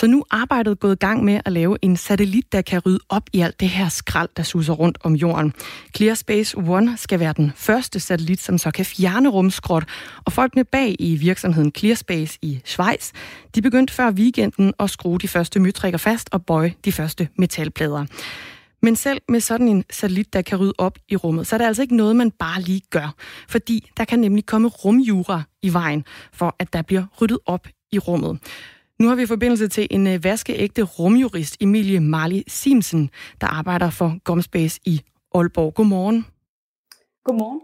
[0.00, 2.98] Så nu er arbejdet gået i gang med at lave en satellit, der kan rydde
[3.08, 5.52] op i alt det her skrald, der suser rundt om jorden.
[5.96, 9.84] ClearSpace One skal være den første satellit, som så kan fjerne rumskrot.
[10.24, 13.10] Og folkene bag i virksomheden ClearSpace i Schweiz,
[13.54, 18.06] de begyndte før weekenden at skrue de første møtrikker fast og bøje de første metalplader.
[18.82, 21.64] Men selv med sådan en satellit, der kan rydde op i rummet, så er det
[21.64, 23.14] altså ikke noget, man bare lige gør.
[23.48, 27.98] Fordi der kan nemlig komme rumjura i vejen for, at der bliver ryddet op i
[27.98, 28.38] rummet.
[28.98, 34.18] Nu har vi forbindelse til en øh, vaskeægte rumjurist, Emilie Marley Simsen, der arbejder for
[34.24, 35.00] Gomspace i
[35.34, 35.74] Aalborg.
[35.74, 36.26] Godmorgen.
[37.24, 37.60] Godmorgen.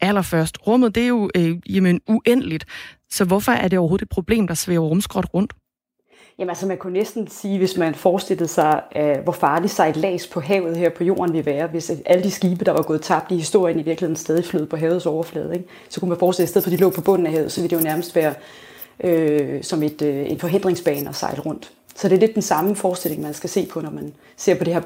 [0.00, 2.64] Allerførst, rummet det er jo øh, jamen, uendeligt,
[3.10, 5.52] så hvorfor er det overhovedet et problem, der svæver rumskrot rundt?
[6.38, 10.40] Jamen altså man kunne næsten sige, hvis man forestillede sig, uh, hvor farligt sejlads på
[10.40, 13.36] havet her på jorden vil være, hvis alle de skibe, der var gået tabt i
[13.36, 15.54] historien, i virkeligheden stadig flød på havets overflade.
[15.54, 15.68] Ikke?
[15.88, 17.32] Så kunne man forestille sig, at i stedet for at de lå på bunden af
[17.32, 18.34] havet, så ville det jo nærmest være
[19.04, 21.70] øh, som et, øh, en forhindringsbane at sejle rundt.
[21.96, 24.64] Så det er lidt den samme forestilling, man skal se på, når man ser på
[24.64, 24.80] det her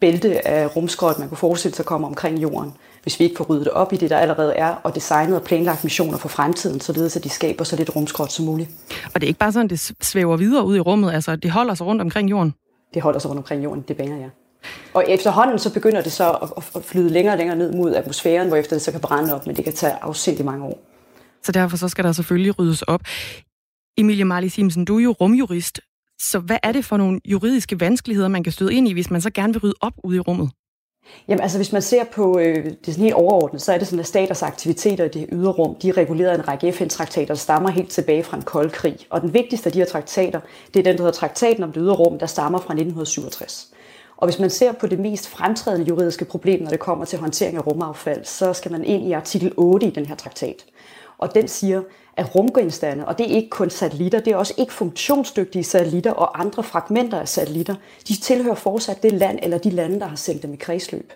[0.00, 2.72] bælte af rumskrot, man kunne forestille sig kommer omkring jorden,
[3.02, 5.84] hvis vi ikke får ryddet op i det, der allerede er, og designet og planlagt
[5.84, 8.70] missioner for fremtiden, således at de skaber så lidt rumskrot som muligt.
[9.14, 11.74] Og det er ikke bare sådan, det svæver videre ud i rummet, altså det holder
[11.74, 12.54] sig rundt omkring jorden?
[12.94, 14.28] Det holder sig rundt omkring jorden, det baner ja.
[14.94, 16.30] Og efterhånden så begynder det så
[16.76, 19.46] at flyde længere og længere ned mod atmosfæren, hvor efter det så kan brænde op,
[19.46, 20.78] men det kan tage afsindig mange år.
[21.42, 23.00] Så derfor så skal der selvfølgelig ryddes op.
[23.96, 25.80] Emilie Marley Simsen, du er jo rumjurist.
[26.20, 29.20] Så hvad er det for nogle juridiske vanskeligheder, man kan støde ind i, hvis man
[29.20, 30.50] så gerne vil rydde op ude i rummet?
[31.28, 34.00] Jamen altså, hvis man ser på øh, det sådan helt overordnet, så er det sådan,
[34.00, 37.34] at staters aktiviteter i det ydre rum, de er reguleret af en række FN-traktater, der
[37.34, 38.96] stammer helt tilbage fra en kold krig.
[39.10, 40.40] Og den vigtigste af de her traktater,
[40.74, 43.68] det er den, der hedder Traktaten om det ydre rum, der stammer fra 1967.
[44.16, 47.56] Og hvis man ser på det mest fremtrædende juridiske problem, når det kommer til håndtering
[47.56, 50.64] af rumaffald, så skal man ind i artikel 8 i den her traktat.
[51.18, 51.82] Og den siger,
[52.16, 56.40] af rumgenstande, og det er ikke kun satellitter, det er også ikke funktionsdygtige satellitter og
[56.40, 57.74] andre fragmenter af satellitter,
[58.08, 61.12] de tilhører fortsat det land eller de lande, der har sendt dem i kredsløb.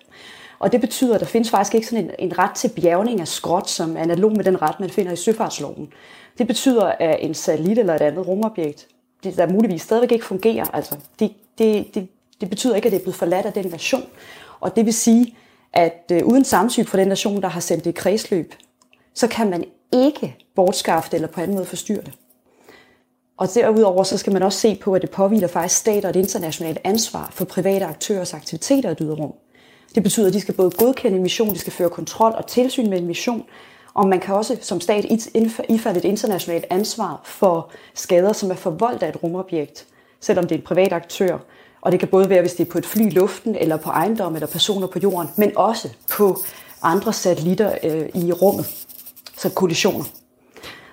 [0.58, 3.28] Og det betyder, at der findes faktisk ikke sådan en, en ret til bjergning af
[3.28, 5.88] skrot, som er analog med den ret, man finder i søfartsloven.
[6.38, 8.86] Det betyder, at en satellit eller et andet rumobjekt,
[9.24, 12.08] det, der muligvis stadigvæk ikke fungerer, altså det, det, det,
[12.40, 14.04] det betyder ikke, at det er blevet forladt af den nation.
[14.60, 15.36] Og det vil sige,
[15.72, 18.54] at øh, uden samtykke fra den nation, der har sendt det i kredsløb,
[19.14, 22.12] så kan man ikke bortskaffe det eller på anden måde forstyrre det.
[23.36, 26.78] Og derudover så skal man også se på, at det påviler faktisk stater et internationalt
[26.84, 29.32] ansvar for private aktørers aktiviteter i et yderrum.
[29.94, 32.90] Det betyder, at de skal både godkende en mission, de skal føre kontrol og tilsyn
[32.90, 33.44] med en mission,
[33.94, 35.04] og man kan også som stat
[35.68, 39.86] ifalde et internationalt ansvar for skader, som er forvoldt af et rumobjekt,
[40.20, 41.38] selvom det er en privat aktør.
[41.80, 43.90] Og det kan både være, hvis det er på et fly i luften, eller på
[43.90, 46.38] ejendom, eller personer på jorden, men også på
[46.82, 48.87] andre satellitter øh, i rummet
[49.38, 50.04] så kollisioner.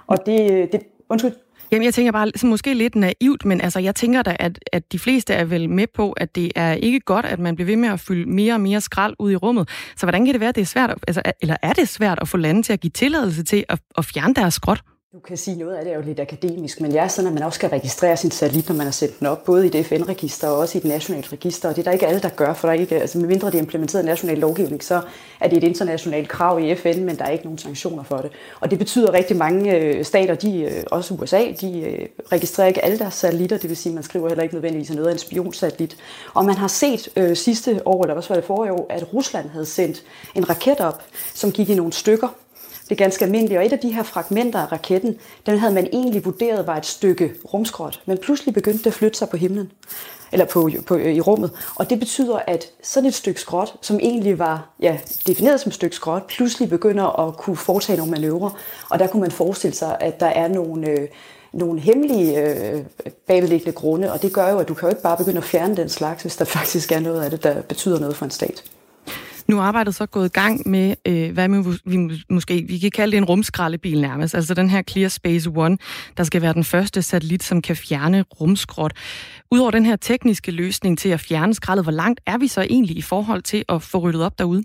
[0.08, 1.34] Og det, det undskyld,
[1.72, 4.92] Jamen, jeg tænker bare så måske lidt naivt, men altså, jeg tænker da, at, at
[4.92, 7.76] de fleste er vel med på, at det er ikke godt, at man bliver ved
[7.76, 9.70] med at fylde mere og mere skrald ud i rummet.
[9.98, 12.28] Så hvordan kan det være, at det er svært, altså, eller er det svært at
[12.28, 14.82] få lande til at give tilladelse til at, at fjerne deres skrot?
[15.16, 17.34] Du kan sige, noget af det er jo lidt akademisk, men jeg er sådan, at
[17.34, 19.86] man også skal registrere sin satellit, når man har sendt den op, både i det
[19.86, 21.70] FN-register og også i det nationale register.
[21.70, 23.56] Og det er der ikke alle, der gør, for der er ikke, altså medmindre det
[23.56, 25.02] er implementeret national lovgivning, så
[25.40, 28.32] er det et internationalt krav i FN, men der er ikke nogen sanktioner for det.
[28.60, 32.68] Og det betyder, at rigtig mange øh, stater, de, øh, også USA, de øh, registrerer
[32.68, 35.14] ikke alle deres satellitter, det vil sige, at man skriver heller ikke nødvendigvis noget af
[35.14, 35.98] en spionsatellit.
[36.34, 39.50] Og man har set øh, sidste år, eller også var det forrige år, at Rusland
[39.50, 40.04] havde sendt
[40.36, 42.28] en raket op, som gik i nogle stykker,
[42.90, 43.60] det er ganske almindeligt.
[43.60, 45.16] Og et af de her fragmenter af raketten,
[45.46, 49.18] den havde man egentlig vurderet var et stykke rumskrot, men pludselig begyndte det at flytte
[49.18, 49.72] sig på himlen,
[50.32, 51.52] eller på, på, øh, i rummet.
[51.76, 55.74] Og det betyder, at sådan et stykke skrot, som egentlig var ja, defineret som et
[55.74, 58.60] stykke skrot, pludselig begynder at kunne foretage nogle manøvrer.
[58.90, 61.08] Og der kunne man forestille sig, at der er nogle, øh,
[61.54, 62.82] nogle hemmelige øh,
[63.28, 65.78] bagvedliggende grunde, og det gør jo, at du kan jo ikke bare begynde at fjerne
[65.78, 68.64] den slags, hvis der faktisk er noget af det, der betyder noget for en stat.
[69.48, 71.50] Nu er arbejdet så gået i gang med, øh, hvad
[71.86, 75.78] vi måske, vi kan kalde det en rumskraldebil nærmest, altså den her Clear Space One,
[76.18, 78.94] der skal være den første satellit, som kan fjerne rumskrot.
[79.52, 82.98] Udover den her tekniske løsning til at fjerne skraldet, hvor langt er vi så egentlig
[82.98, 84.64] i forhold til at få ryddet op derude?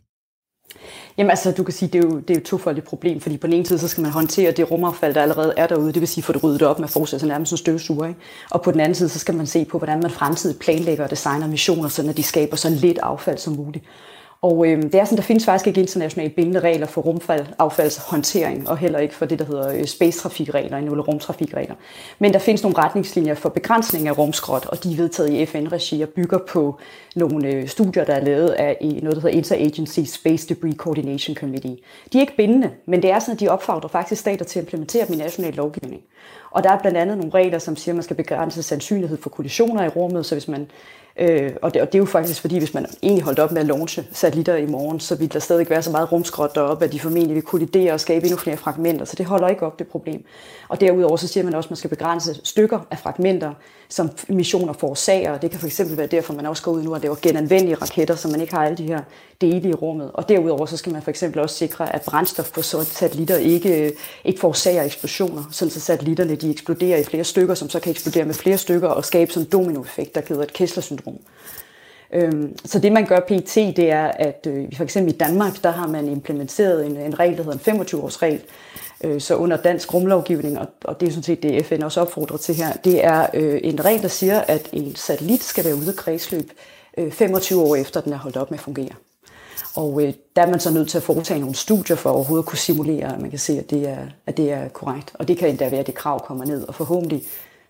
[1.18, 3.36] Jamen altså, du kan sige, det er jo, det er jo et tofoldigt problem, fordi
[3.36, 6.00] på den ene side, så skal man håndtere det rumaffald, der allerede er derude, det
[6.00, 8.08] vil sige få det ryddet op med så nærmest en støvsuger.
[8.08, 8.20] Ikke?
[8.50, 11.10] Og på den anden side, så skal man se på, hvordan man fremtidigt planlægger og
[11.10, 13.84] designer missioner, så de skaber så lidt affald som muligt.
[14.42, 18.78] Og øh, det er sådan, der findes faktisk ikke internationale bindende regler for rumfaldsaffaldshåndtering, og
[18.78, 21.74] heller ikke for det, der hedder øh, space-trafikregler eller rumtrafikregler.
[22.18, 26.02] Men der findes nogle retningslinjer for begrænsning af rumskrot, og de er vedtaget i FN-regi
[26.02, 26.78] og bygger på
[27.16, 31.76] nogle øh, studier, der er lavet af noget, der hedder Interagency Space Debris Coordination Committee.
[32.12, 34.62] De er ikke bindende, men det er sådan, at de opfordrer faktisk stater til at
[34.62, 36.02] implementere dem i national lovgivning.
[36.50, 39.30] Og der er blandt andet nogle regler, som siger, at man skal begrænse sandsynlighed for
[39.30, 40.70] kollisioner i rummet, så hvis man
[41.16, 43.60] Øh, og, det, og det er jo faktisk fordi, hvis man egentlig holdt op med
[43.60, 46.92] at launche satellitter i morgen, så ville der stadig være så meget rumskrot deroppe, at
[46.92, 49.04] de formentlig vil kollidere og skabe endnu flere fragmenter.
[49.04, 50.24] Så det holder ikke op det problem.
[50.68, 53.52] Og derudover så siger man også, at man skal begrænse stykker af fragmenter,
[53.88, 55.38] som missioner forårsager.
[55.38, 58.28] Det kan fx være derfor, man også går ud nu og laver genanvendelige raketter, så
[58.28, 59.00] man ikke har alle de her
[59.40, 60.10] dele i rummet.
[60.14, 63.92] Og derudover så skal man for eksempel også sikre, at brændstof på satellitter ikke,
[64.24, 68.24] ikke forårsager eksplosioner, sådan så satellitterne de eksploderer i flere stykker, som så kan eksplodere
[68.24, 70.82] med flere stykker og skabe sådan en dominoeffekt, der hedder et kessler
[72.12, 75.70] Øhm, så det man gør PT, det er, at øh, for eksempel i Danmark, der
[75.70, 78.40] har man implementeret en, en regel, der hedder en 25-års regel,
[79.04, 82.36] øh, så under dansk rumlovgivning, og, og det er sådan set det, FN også opfordrer
[82.36, 85.88] til her, det er øh, en regel, der siger, at en satellit skal være ude
[85.88, 86.52] af kredsløb
[87.10, 88.94] 25 år efter, den er holdt op med at fungere.
[89.74, 92.48] Og øh, der er man så nødt til at foretage nogle studier for overhovedet at
[92.48, 95.10] kunne simulere, at man kan se, at det er, at det er korrekt.
[95.14, 97.22] Og det kan endda være, at det krav kommer ned, og forhåbentlig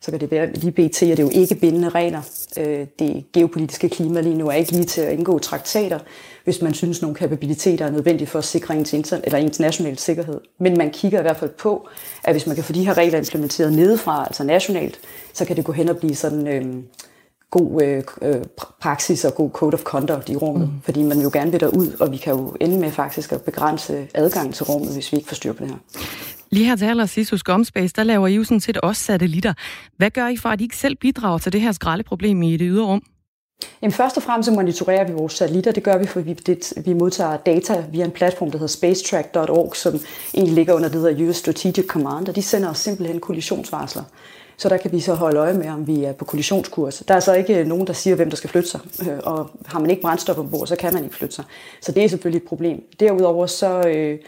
[0.02, 2.22] så kan det være, lige BT er det jo ikke bindende regler.
[2.58, 5.98] Øh, det geopolitiske klima lige nu er ikke lige til at indgå traktater,
[6.44, 10.40] hvis man synes, nogle kapabiliteter er nødvendige for at sikre ens, inter- eller international sikkerhed.
[10.58, 11.88] Men man kigger i hvert fald på,
[12.24, 15.00] at hvis man kan få de her regler implementeret nedefra, altså nationalt,
[15.32, 16.64] så kan det gå hen og blive sådan øh,
[17.50, 18.44] god øh, øh
[18.80, 20.68] praksis og god code of conduct i rummet.
[20.68, 20.80] Mm.
[20.82, 24.08] Fordi man jo gerne vil derud, og vi kan jo ende med faktisk at begrænse
[24.14, 25.78] adgang til rummet, hvis vi ikke får styr på det her.
[26.50, 29.54] Lige her til allersidst hos Gomspace, der laver I jo sådan set også satellitter.
[29.96, 32.68] Hvad gør I for, at I ikke selv bidrager til det her skraldeproblem i det
[32.70, 33.02] ydre rum?
[33.82, 35.72] Jamen først og fremmest monitorerer vi vores satellitter.
[35.72, 39.76] Det gør vi, fordi vi, det, vi modtager data via en platform, der hedder spacetrack.org,
[39.76, 40.00] som
[40.34, 44.02] egentlig ligger under det hedder US Strategic Command, og de sender os simpelthen kollisionsvarsler.
[44.60, 47.02] Så der kan vi så holde øje med, om vi er på kollisionskurs.
[47.08, 48.80] Der er så ikke øh, nogen, der siger, hvem der skal flytte sig.
[49.02, 51.44] Øh, og har man ikke brændstof ombord, så kan man ikke flytte sig.
[51.80, 52.82] Så det er selvfølgelig et problem.
[53.00, 54.18] Derudover så, øh,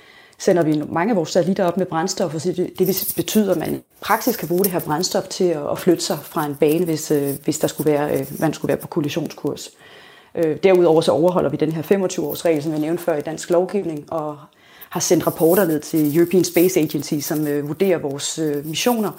[0.42, 3.82] sender vi mange af vores satellitter op med brændstof, og det, det betyder, at man
[4.00, 7.30] praktisk kan bruge det her brændstof til at, flytte sig fra en bane, hvis, øh,
[7.44, 9.70] hvis der skulle være, øh, man skulle være på kollisionskurs.
[10.34, 13.50] Øh, derudover så overholder vi den her 25-års regel, som jeg nævnte før i dansk
[13.50, 14.36] lovgivning, og
[14.90, 19.10] har sendt rapporter ned til European Space Agency, som øh, vurderer vores missioner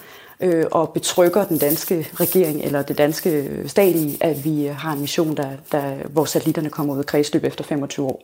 [0.71, 5.37] og betrykker den danske regering eller det danske stat i, at vi har en mission,
[5.37, 8.23] der, der, hvor satellitterne kommer ud af kredsløb efter 25 år.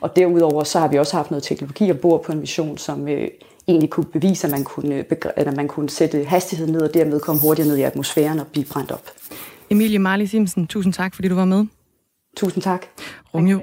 [0.00, 3.28] Og derudover så har vi også haft noget teknologi bor på en mission, som øh,
[3.68, 5.04] egentlig kunne bevise, at man kunne,
[5.36, 8.64] at man kunne sætte hastigheden ned og dermed komme hurtigere ned i atmosfæren og blive
[8.64, 9.10] brændt op.
[9.70, 11.66] Emilie Marley Simsen, tusind tak, fordi du var med.
[12.36, 12.86] Tusind tak.
[13.34, 13.60] Romeo,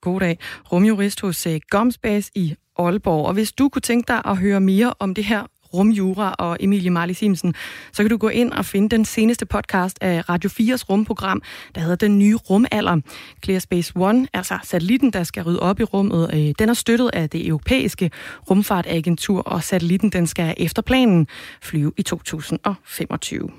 [0.00, 0.38] god dag.
[0.72, 3.26] Rumjurist hos uh, Gomsbase i Aalborg.
[3.26, 6.90] Og hvis du kunne tænke dig at høre mere om det her Rumjura og Emilie
[6.90, 7.54] Marley Simsen,
[7.92, 11.42] så kan du gå ind og finde den seneste podcast af Radio 4's rumprogram,
[11.74, 13.00] der hedder Den Nye Rumalder.
[13.44, 17.10] Clear Space One, altså satellitten, der skal rydde op i rummet, øh, den er støttet
[17.12, 18.10] af det europæiske
[18.50, 21.26] rumfartagentur, og satellitten den skal efter planen
[21.62, 23.50] flyve i 2025.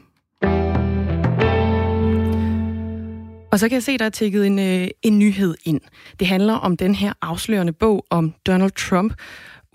[3.56, 5.82] Og så kan jeg se, der er tækket en, øh, en nyhed ind.
[6.20, 9.14] Det handler om den her afslørende bog om Donald Trump,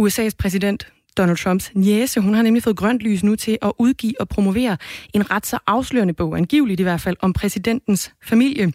[0.02, 0.86] USA's præsident,
[1.20, 2.20] Donald Trumps niece.
[2.20, 4.76] Hun har nemlig fået grønt lys nu til at udgive og promovere
[5.14, 8.72] en ret så afslørende bog, angiveligt i hvert fald, om præsidentens familie.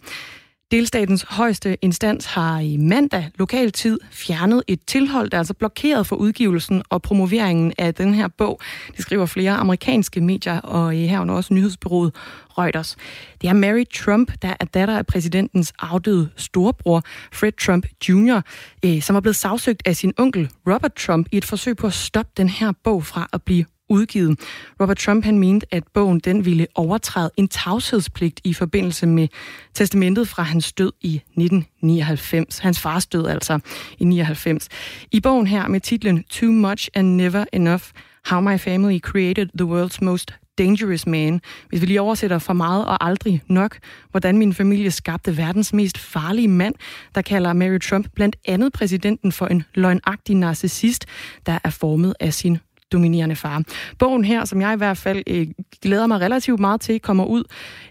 [0.70, 6.06] Delstatens højeste instans har i mandag lokal tid fjernet et tilhold, der er altså blokeret
[6.06, 8.60] for udgivelsen og promoveringen af den her bog.
[8.96, 12.14] Det skriver flere amerikanske medier, og herunder også nyhedsbyrået
[12.58, 12.96] Reuters.
[13.40, 17.02] Det er Mary Trump, der er datter af præsidentens afdøde storebror,
[17.32, 18.40] Fred Trump Jr.,
[18.84, 21.92] øh, som er blevet sagsøgt af sin onkel Robert Trump i et forsøg på at
[21.92, 24.40] stoppe den her bog fra at blive udgivet.
[24.80, 29.28] Robert Trump han mente, at bogen den ville overtræde en tavshedspligt i forbindelse med
[29.74, 32.58] testamentet fra hans død i 1999.
[32.58, 33.58] Hans fars død altså
[33.98, 34.68] i 99.
[35.12, 37.82] I bogen her med titlen Too Much and Never Enough,
[38.30, 41.40] How My Family Created the World's Most dangerous man.
[41.68, 43.78] Hvis vi lige oversætter for meget og aldrig nok,
[44.10, 46.74] hvordan min familie skabte verdens mest farlige mand,
[47.14, 51.06] der kalder Mary Trump blandt andet præsidenten for en løgnagtig narcissist,
[51.46, 52.58] der er formet af sin
[52.92, 53.62] dominerende far.
[53.98, 55.46] Bogen her, som jeg i hvert fald øh,
[55.82, 57.44] glæder mig relativt meget til, kommer ud.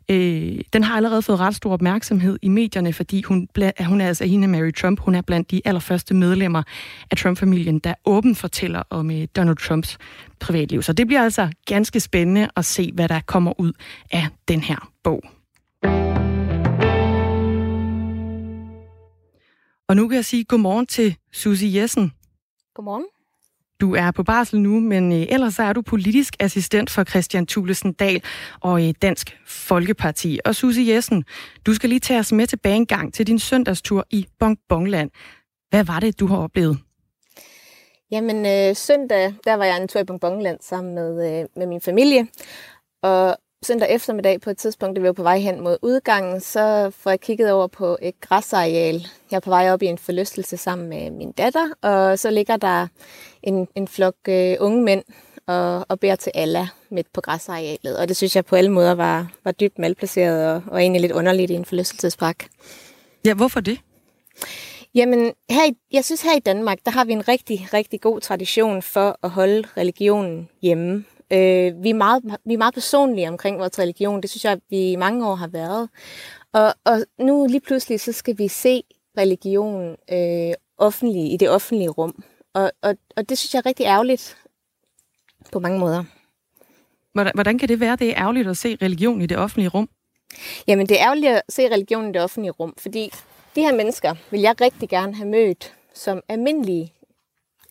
[0.09, 3.47] Øh, den har allerede fået ret stor opmærksomhed i medierne, fordi hun,
[3.85, 4.99] hun er altså hende Mary Trump.
[4.99, 6.63] Hun er blandt de allerførste medlemmer
[7.11, 9.97] af Trump-familien, der åbent fortæller om øh, Donald Trumps
[10.39, 10.81] privatliv.
[10.81, 13.73] Så det bliver altså ganske spændende at se, hvad der kommer ud
[14.11, 15.23] af den her bog.
[19.87, 22.11] Og nu kan jeg sige godmorgen til Susie Jessen.
[22.75, 23.05] Godmorgen.
[23.81, 27.47] Du er på barsel nu, men øh, ellers så er du politisk assistent for Christian
[27.47, 28.23] Thulesen Dahl
[28.61, 30.39] og øh, Dansk Folkeparti.
[30.45, 31.23] Og Susie Jessen,
[31.65, 35.09] du skal lige tage os med tilbage en gang til din søndagstur i Bongbongland.
[35.69, 36.77] Hvad var det, du har oplevet?
[38.11, 41.81] Jamen, øh, søndag, der var jeg en tur i Bongbongland sammen med, øh, med min
[41.81, 42.27] familie.
[43.03, 46.91] Og søndag eftermiddag på et tidspunkt, da vi var på vej hen mod udgangen, så
[46.97, 49.07] får jeg kigget over på et græsareal.
[49.31, 52.57] Jeg er på vej op i en forlystelse sammen med min datter, og så ligger
[52.57, 52.87] der
[53.45, 55.03] en, en flok øh, unge mænd
[55.47, 57.97] og, og beder til Allah midt på græsarealet.
[57.97, 61.11] Og det synes jeg på alle måder var, var dybt malplaceret og, og egentlig lidt
[61.11, 62.47] underligt i en forlystelsespark.
[63.25, 63.79] Ja, hvorfor det?
[64.95, 68.21] Jamen, her i, jeg synes her i Danmark, der har vi en rigtig, rigtig god
[68.21, 71.05] tradition for at holde religionen hjemme.
[71.33, 74.21] Øh, vi, er meget, vi er meget personlige omkring vores religion.
[74.21, 75.89] Det synes jeg, vi i mange år har været.
[76.53, 78.83] Og, og nu lige pludselig, så skal vi se
[79.17, 82.23] religion øh, offentlig, i det offentlige rum.
[82.55, 84.37] Og, og, og det synes jeg er rigtig ærgerligt
[85.51, 86.03] på mange måder.
[87.13, 89.89] Hvordan, hvordan kan det være, det er ærgerligt at se religion i det offentlige rum?
[90.67, 93.11] Jamen, det er ærgerligt at se religion i det offentlige rum, fordi
[93.55, 96.93] de her mennesker vil jeg rigtig gerne have mødt som almindelige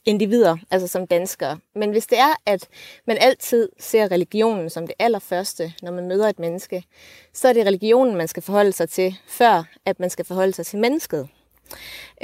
[0.04, 1.58] individer, altså som danskere.
[1.74, 2.68] Men hvis det er, at
[3.06, 6.84] man altid ser religionen som det allerførste, når man møder et menneske,
[7.32, 10.66] så er det religionen, man skal forholde sig til, før at man skal forholde sig
[10.66, 11.28] til mennesket.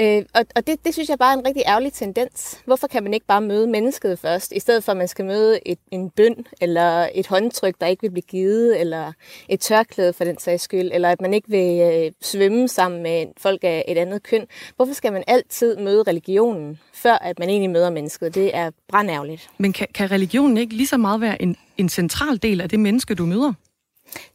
[0.00, 2.60] Øh, og og det, det synes jeg bare er en rigtig ærgerlig tendens.
[2.64, 5.60] Hvorfor kan man ikke bare møde mennesket først, i stedet for at man skal møde
[5.66, 9.12] et, en bøn, eller et håndtryk, der ikke vil blive givet, eller
[9.48, 13.26] et tørklæde for den sags skyld, eller at man ikke vil øh, svømme sammen med
[13.38, 14.46] folk af et andet køn.
[14.76, 18.34] Hvorfor skal man altid møde religionen, før at man egentlig møder mennesket?
[18.34, 19.50] Det er brandærgerligt.
[19.58, 22.80] Men kan, kan religionen ikke lige så meget være en, en central del af det
[22.80, 23.52] menneske, du møder?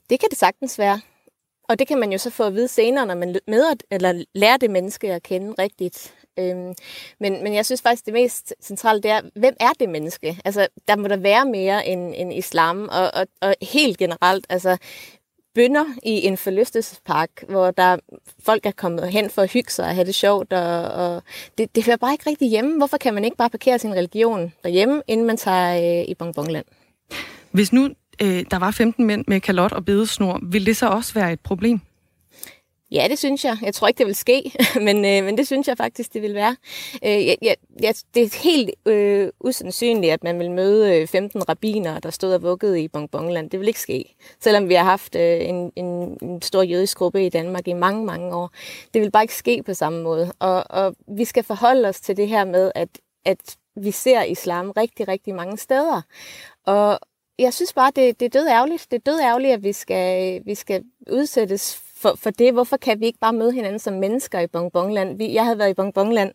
[0.09, 0.99] Det kan det sagtens være.
[1.70, 4.57] Og det kan man jo så få at vide senere, når man møder, eller lærer
[4.57, 6.13] det menneske at kende rigtigt.
[6.39, 6.74] Øhm,
[7.20, 10.38] men, men jeg synes faktisk, det mest centrale, det er, hvem er det menneske?
[10.45, 14.78] Altså, der må der være mere end, end islam, og, og, og helt generelt, altså,
[15.55, 17.97] bønder i en forlystelsespark, hvor der
[18.39, 21.24] folk er kommet hen for at hygge sig og have det sjovt, og, og
[21.57, 22.78] det, det hører bare ikke rigtig hjemme.
[22.78, 26.66] Hvorfor kan man ikke bare parkere sin religion derhjemme, inden man tager øh, i Bongbongland?
[27.51, 27.89] Hvis nu
[28.22, 31.39] øh, der var 15 mænd med kalot og bedesnor, vil det så også være et
[31.39, 31.80] problem?
[32.91, 33.57] Ja, det synes jeg.
[33.61, 34.51] Jeg tror ikke, det vil ske,
[34.88, 36.55] men, øh, men det synes jeg faktisk, det vil være.
[37.05, 41.99] Øh, ja, ja, det er helt øh, usandsynligt, at man vil møde øh, 15 rabiner,
[41.99, 43.49] der stod og vuggede i Bongbongland.
[43.49, 47.26] Det vil ikke ske, selvom vi har haft øh, en, en, en stor jødisk gruppe
[47.26, 48.51] i Danmark i mange, mange år.
[48.93, 50.32] Det vil bare ikke ske på samme måde.
[50.39, 52.89] Og, og vi skal forholde os til det her med, at,
[53.26, 56.01] at vi ser islam rigtig, rigtig mange steder.
[56.66, 56.99] Og,
[57.39, 58.88] jeg synes bare, det, det er død ærgerligt.
[58.91, 62.53] Det er død ærgerligt, at vi skal, vi skal udsættes for, for det.
[62.53, 65.17] Hvorfor kan vi ikke bare møde hinanden som mennesker i Bongbongland?
[65.17, 66.31] Vi, jeg havde været i Bongbongland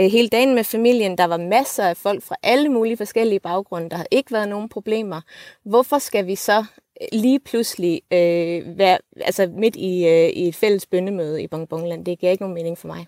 [0.00, 1.18] øh, hele dagen med familien.
[1.18, 3.90] Der var masser af folk fra alle mulige forskellige baggrunde.
[3.90, 5.20] Der har ikke været nogen problemer.
[5.64, 6.64] Hvorfor skal vi så
[7.00, 12.04] øh, lige pludselig øh, være altså midt i, øh, i et fælles bøndemøde i Bongbongland?
[12.04, 13.06] Det giver ikke nogen mening for mig.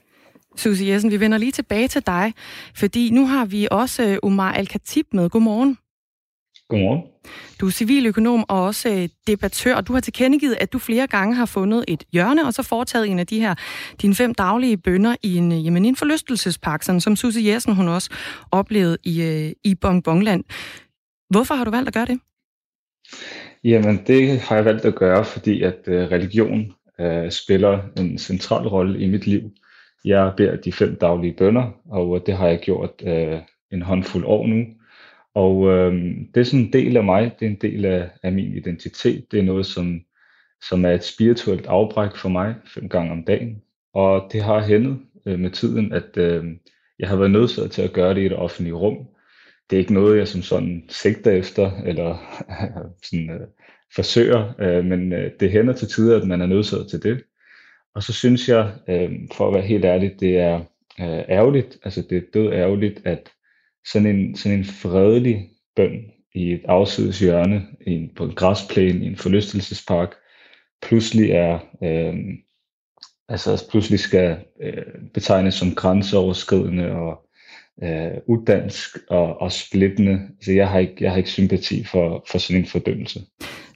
[0.56, 2.32] Susie Jessen, vi vender lige tilbage til dig,
[2.74, 5.30] fordi nu har vi også øh, Omar Al-Khatib med.
[5.30, 5.78] Godmorgen.
[6.68, 7.02] Godmorgen.
[7.60, 11.34] Du er civiløkonom og også øh, debattør, og du har tilkendegivet, at du flere gange
[11.34, 13.54] har fundet et hjørne, og så foretaget en af de her,
[14.02, 17.88] dine fem daglige bønder i en, øh, jamen, en forlystelsespark, sådan, som Susie Jessen hun
[17.88, 18.10] også
[18.50, 20.44] oplevede i, øh, i Bongbongland.
[21.30, 22.20] Hvorfor har du valgt at gøre det?
[23.64, 26.72] Jamen, det har jeg valgt at gøre, fordi at religion
[27.30, 29.40] spiller en central rolle i mit liv.
[30.04, 33.38] Jeg beder de fem daglige bønder, og det har jeg gjort uh,
[33.72, 34.64] en håndfuld år nu.
[35.38, 35.92] Og øh,
[36.34, 39.32] det er sådan en del af mig, det er en del af, af min identitet.
[39.32, 40.00] Det er noget, som,
[40.68, 43.62] som er et spirituelt afbræk for mig fem gange om dagen.
[43.94, 46.44] Og det har hændet øh, med tiden, at øh,
[46.98, 48.96] jeg har været nødsaget til at gøre det i det offentlige rum.
[49.70, 52.16] Det er ikke noget, jeg som sådan sigter efter, eller
[53.10, 53.46] sådan, øh,
[53.94, 57.22] forsøger, øh, men øh, det hænder til tider, at man er nødsaget til det.
[57.94, 60.56] Og så synes jeg, øh, for at være helt ærlig, det er
[61.00, 63.32] øh, ærgerligt, altså det er død ærgerligt, at
[63.86, 66.00] sådan en, sådan en fredelig bøn
[66.34, 70.14] i et afsides hjørne i en, på en græsplæne i en forlystelsespark,
[70.82, 72.14] pludselig er øh,
[73.28, 74.82] altså pludselig skal øh,
[75.14, 77.28] betegnes som grænseoverskridende og
[77.82, 80.20] øh, uddansk og, og splittende.
[80.36, 83.20] Altså, jeg har ikke, jeg har ikke sympati for, for sådan en fordømmelse.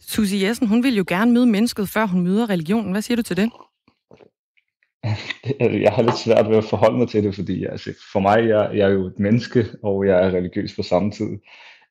[0.01, 2.93] Susie Jessen, hun vil jo gerne møde mennesket, før hun møder religionen.
[2.93, 3.51] Hvad siger du til det?
[5.87, 8.71] Jeg har lidt svært ved at forholde mig til det, fordi altså, for mig, jeg,
[8.75, 11.29] jeg er jo et menneske, og jeg er religiøs på samme tid.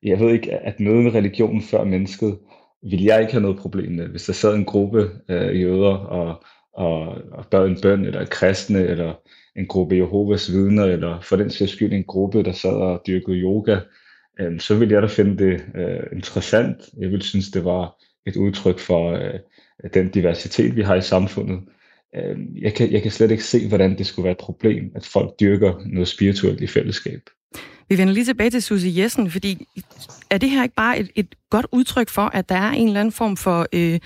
[0.03, 2.37] Jeg ved ikke, at møde med religionen før mennesket,
[2.83, 4.07] vil jeg ikke have noget problem med.
[4.07, 6.43] Hvis der sad en gruppe øh, jøder og,
[6.73, 9.13] og, og bad en bøn, eller kristne, eller
[9.55, 13.37] en gruppe Jehovas vidner, eller for den sags skyld en gruppe, der sad og dyrkede
[13.37, 13.79] yoga,
[14.39, 16.77] øh, så ville jeg da finde det øh, interessant.
[16.97, 17.95] Jeg ville synes, det var
[18.25, 19.39] et udtryk for øh,
[19.93, 21.59] den diversitet, vi har i samfundet.
[22.15, 25.05] Øh, jeg, kan, jeg kan slet ikke se, hvordan det skulle være et problem, at
[25.05, 27.29] folk dyrker noget spirituelt i fællesskab.
[27.89, 29.67] Vi vender lige tilbage til Susie Jessen, fordi
[30.29, 32.99] er det her ikke bare et, et godt udtryk for, at der er en eller
[32.99, 33.99] anden form for øh,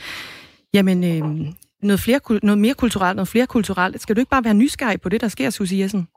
[0.74, 1.54] jamen, øh,
[1.84, 4.02] noget, flere, noget mere kulturelt, noget flere kulturelt?
[4.02, 6.08] Skal du ikke bare være nysgerrig på det, der sker, Susie Jessen?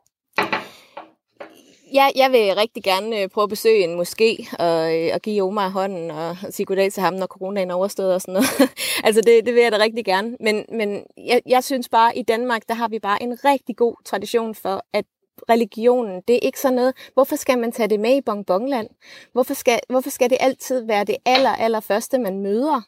[1.94, 5.42] Ja, jeg vil rigtig gerne øh, prøve at besøge en moské og, øh, og give
[5.42, 8.48] Omar hånden og sige goddag til ham, når coronaen er overstået og sådan noget.
[9.06, 10.36] altså det, det vil jeg da rigtig gerne.
[10.40, 13.76] Men, men jeg, jeg synes bare, at i Danmark, der har vi bare en rigtig
[13.76, 15.04] god tradition for, at
[15.50, 18.88] religionen, det er ikke sådan noget, hvorfor skal man tage det med i bonbonland?
[19.32, 22.82] Hvorfor skal, hvorfor skal det altid være det aller, aller første, man møder?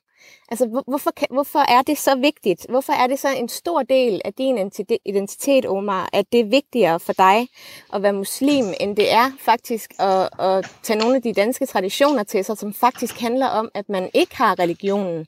[0.49, 2.67] Altså, hvorfor, hvorfor er det så vigtigt?
[2.69, 4.71] Hvorfor er det så en stor del af din
[5.05, 7.49] identitet, Omar, at det er vigtigere for dig
[7.93, 12.23] at være muslim, end det er faktisk at, at tage nogle af de danske traditioner
[12.23, 15.27] til sig, som faktisk handler om, at man ikke har religionen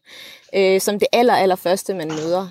[0.55, 2.49] øh, som det aller, aller første, man møder?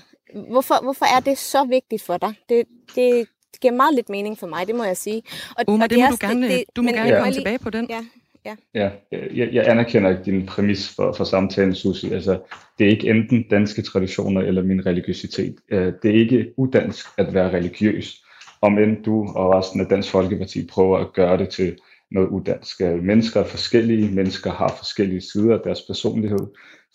[0.52, 2.34] Hvorfor, hvorfor er det så vigtigt for dig?
[2.50, 2.66] Det,
[2.96, 5.24] det, det giver meget lidt mening for mig, det må jeg sige.
[5.58, 7.20] Og, Omar, og det, det må du gerne, det, du må gerne ja.
[7.20, 7.88] komme tilbage på den.
[7.90, 8.06] Ja.
[8.46, 12.14] Ja, ja øh, jeg, jeg anerkender ikke din præmis for, for samtalen, Susi.
[12.14, 12.40] Altså,
[12.80, 15.56] det er ikke enten danske traditioner eller min religiøsitet.
[15.72, 18.26] Øh, det er ikke udansk at være religiøs,
[18.62, 21.78] om end du og resten af Dansk Folkeparti prøver at gøre det til
[22.12, 22.82] noget udansk.
[22.82, 26.48] Øh, mennesker er forskellige, mennesker har forskellige sider af deres personlighed.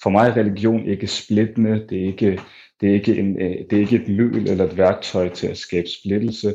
[0.03, 2.41] For mig er religion ikke splittende, det er ikke,
[2.81, 5.89] det er ikke, en, det er ikke et middel eller et værktøj til at skabe
[5.89, 6.55] splittelse.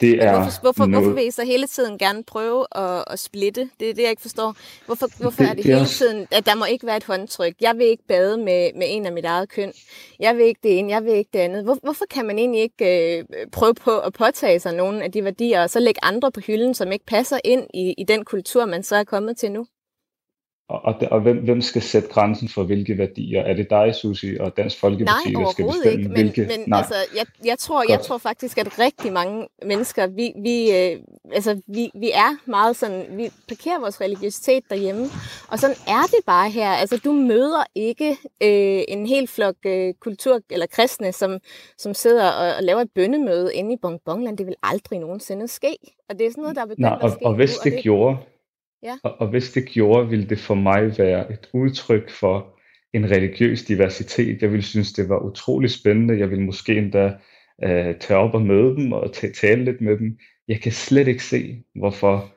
[0.00, 1.04] Det er hvorfor, hvorfor, noget...
[1.04, 3.70] hvorfor vil I så hele tiden gerne prøve at, at splitte?
[3.80, 4.56] Det er det, jeg ikke forstår.
[4.86, 5.98] Hvorfor, hvorfor det, er det, det hele også...
[5.98, 7.54] tiden, at der må ikke være et håndtryk?
[7.60, 9.72] Jeg vil ikke bade med, med en af mit eget køn.
[10.20, 11.64] Jeg vil ikke det ene, jeg vil ikke det andet.
[11.64, 15.24] Hvor, hvorfor kan man egentlig ikke øh, prøve på at påtage sig nogle af de
[15.24, 18.66] værdier, og så lægge andre på hylden, som ikke passer ind i, i den kultur,
[18.66, 19.66] man så er kommet til nu?
[20.70, 23.40] Og, og, og hvem, hvem skal sætte grænsen for hvilke værdier?
[23.40, 26.40] Er det dig, Susi, og Dansk Folkeparti, Nej, der skal bestemme, ikke, men, hvilke?
[26.40, 30.70] Men, Nej, altså, jeg, jeg, tror, jeg tror faktisk, at rigtig mange mennesker, vi, vi,
[30.70, 30.96] øh,
[31.32, 35.06] altså, vi, vi er meget sådan, vi parkerer vores religiøsitet derhjemme,
[35.48, 36.70] og sådan er det bare her.
[36.70, 38.10] Altså, du møder ikke
[38.42, 41.38] øh, en hel flok øh, kultur- eller kristne, som,
[41.78, 44.38] som sidder og, og laver et bønnemøde inde i Bongbongland.
[44.38, 45.76] Det vil aldrig nogensinde ske.
[46.08, 47.70] Og det er sådan noget, der er begyndt Nej, og, at ske og hvis nu,
[47.70, 48.16] det, det gjorde,
[48.82, 48.96] Ja.
[49.02, 52.60] Og, og hvis det gjorde, ville det for mig være et udtryk for
[52.94, 54.42] en religiøs diversitet.
[54.42, 56.18] Jeg ville synes, det var utrolig spændende.
[56.18, 57.06] Jeg ville måske endda
[57.66, 60.18] uh, tage op og møde dem og tale lidt med dem.
[60.48, 62.32] Jeg kan slet ikke se, hvorfor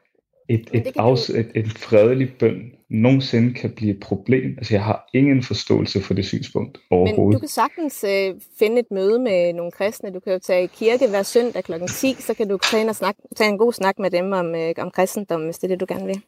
[0.50, 4.56] et, et, afs, et, et fredelig bøn nogensinde kan blive et problem.
[4.58, 7.28] Altså, jeg har ingen forståelse for det synspunkt overhovedet.
[7.28, 10.14] Men du kan sagtens øh, finde et møde med nogle kristne.
[10.14, 11.74] Du kan jo tage i kirke hver søndag kl.
[11.88, 14.74] 10, så kan du tage, og snakke, tage en god snak med dem om, øh,
[14.78, 16.22] om kristendom, hvis det er det, du gerne vil.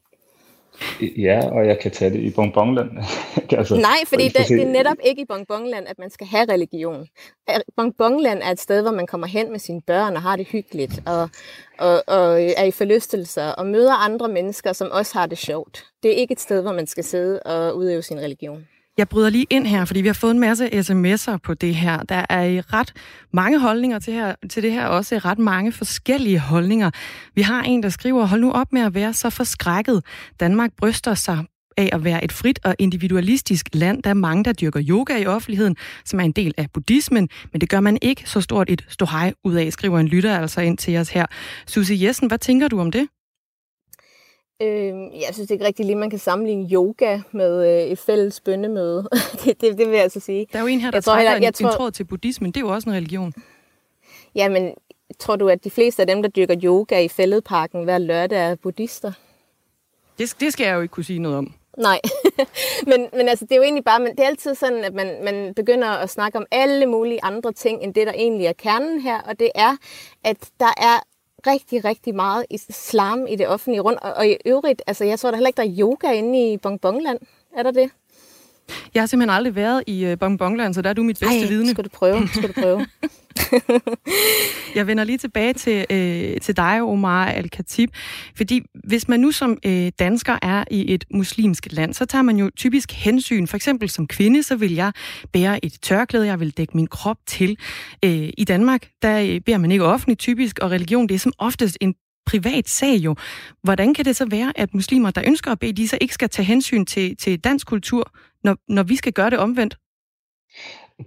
[1.18, 2.90] Ja, og jeg kan tage det i Bonbonland.
[3.58, 7.08] altså, Nej, fordi det, det er netop ikke i Bonbonland, at man skal have religion.
[7.78, 11.02] Bonbonland er et sted, hvor man kommer hen med sine børn og har det hyggeligt,
[11.06, 11.30] og,
[11.80, 15.86] og, og er i forlystelser, og møder andre mennesker, som også har det sjovt.
[16.04, 18.68] Det er ikke et sted, hvor man skal sidde og udøve sin religion.
[18.98, 22.04] Jeg bryder lige ind her, fordi vi har fået en masse sms'er på det her.
[22.04, 22.94] Der er ret
[23.34, 26.92] mange holdninger til, her, til det her, også ret mange forskellige holdninger.
[27.36, 30.04] Vi har en, der skriver, hold nu op med at være så forskrækket.
[30.40, 31.46] Danmark bryster sig
[31.78, 34.04] af at være et frit og individualistisk land.
[34.04, 35.76] Der er mange, der dyrker yoga i offentligheden,
[36.06, 39.34] som er en del af buddhismen, men det gør man ikke så stort et ståhej
[39.44, 41.26] ud af, skriver en lytter altså ind til os her.
[41.68, 43.08] Susie Jessen, hvad tænker du om det?
[44.62, 49.08] Øh, jeg synes ikke rigtig lige, man kan sammenligne yoga med øh, et fælles bønnemøde.
[49.44, 50.48] det, det, det vil jeg altså sige.
[50.52, 51.70] Der er jo en her, der jeg tror, jeg, jeg en, tror...
[51.70, 52.52] en tråd til buddhismen.
[52.52, 53.34] Det er jo også en religion.
[54.36, 54.74] Jamen,
[55.20, 58.56] tror du, at de fleste af dem, der dyrker yoga i fældeparken hver lørdag, er
[58.56, 59.12] buddhister?
[60.18, 61.54] Det, det skal jeg jo ikke kunne sige noget om.
[61.78, 62.00] Nej,
[62.90, 65.24] men, men altså, det er jo egentlig bare, men det er altid sådan, at man,
[65.24, 69.02] man begynder at snakke om alle mulige andre ting, end det, der egentlig er kernen
[69.02, 69.78] her, og det er,
[70.24, 71.00] at der er
[71.48, 74.00] rigtig, rigtig meget islam i det offentlige rundt.
[74.00, 76.58] Og, og i øvrigt, altså jeg tror da heller ikke, der er yoga inde i
[76.58, 77.20] Bongbongland.
[77.58, 77.90] Er der det?
[78.94, 81.70] Jeg har simpelthen aldrig været i Bongbongland, så der er du mit bedste Ej, vidne.
[81.70, 82.86] skal du prøve, skal du prøve.
[84.76, 87.90] jeg vender lige tilbage til, øh, til dig, Omar Al-Khatib.
[88.36, 92.38] Fordi hvis man nu som øh, dansker er i et muslimsk land, så tager man
[92.38, 93.48] jo typisk hensyn.
[93.48, 94.92] For eksempel som kvinde, så vil jeg
[95.34, 97.58] bære et tørklæde, jeg vil dække min krop til.
[98.06, 101.34] Øh, I Danmark, der øh, beder man ikke offentligt typisk, og religion, det er som
[101.38, 101.96] oftest en
[102.26, 103.16] privat sag jo.
[103.64, 106.30] Hvordan kan det så være, at muslimer, der ønsker at bede, de så ikke skal
[106.30, 108.12] tage hensyn til, til dansk kultur,
[108.46, 109.78] når, når vi skal gøre det omvendt?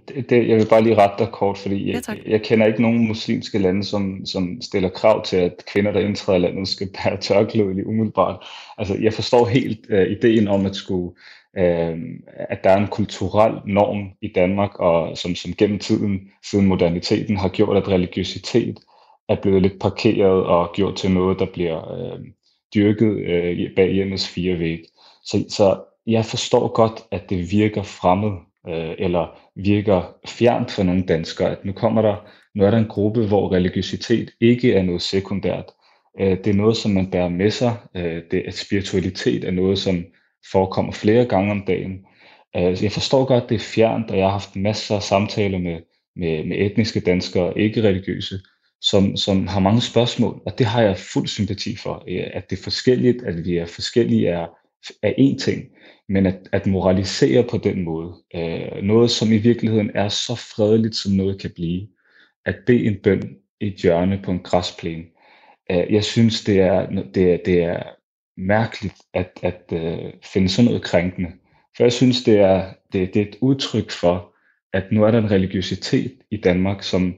[0.07, 2.81] Det, det, jeg vil bare lige rette dig kort, fordi jeg, ja, jeg kender ikke
[2.81, 7.17] nogen muslimske lande, som, som stiller krav til, at kvinder, der indtræder landet, skal bære
[7.17, 8.45] tørklæde lige umiddelbart.
[8.77, 11.11] Altså, jeg forstår helt uh, ideen om, at, skulle,
[11.59, 11.97] uh,
[12.49, 17.37] at der er en kulturel norm i Danmark, og som, som gennem tiden, siden moderniteten,
[17.37, 18.79] har gjort, at religiøsitet
[19.29, 22.19] er blevet lidt parkeret og gjort til noget, der bliver uh,
[22.75, 24.79] dyrket uh, bag hjemmets fire væg.
[25.23, 28.31] Så, så jeg forstår godt, at det virker fremmed
[28.67, 32.15] øh, eller virker fjernt for nogle danskere, at nu kommer der,
[32.55, 35.65] nu er der en gruppe, hvor religiøsitet ikke er noget sekundært.
[36.19, 37.77] Øh, det er noget, som man bærer med sig.
[37.95, 40.05] Øh, det, at spiritualitet er noget, som
[40.51, 41.99] forekommer flere gange om dagen.
[42.55, 45.57] Øh, jeg forstår godt, at det er fjernt, og jeg har haft masser af samtaler
[45.57, 45.79] med,
[46.15, 48.39] med, med etniske danskere, ikke religiøse,
[48.81, 52.59] som, som har mange spørgsmål, og det har jeg fuld sympati for, øh, at det
[52.59, 54.47] er forskelligt, at vi er forskellige er,
[55.03, 55.63] er én ting,
[56.09, 60.95] men at, at moralisere på den måde, øh, noget som i virkeligheden er så fredeligt,
[60.95, 61.87] som noget kan blive,
[62.45, 65.03] at bede en bøn i et hjørne på en græsplæne,
[65.71, 67.83] øh, jeg synes, det er, det er, det er
[68.37, 71.31] mærkeligt at, at øh, finde sådan noget krænkende.
[71.77, 74.35] For jeg synes, det er, det, det er et udtryk for,
[74.73, 77.15] at nu er der en religiøsitet i Danmark, som,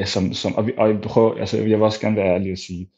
[0.00, 2.52] øh, som, som og, vi, og jeg, prøver, altså, jeg vil også gerne være ærlig
[2.52, 2.90] og sige,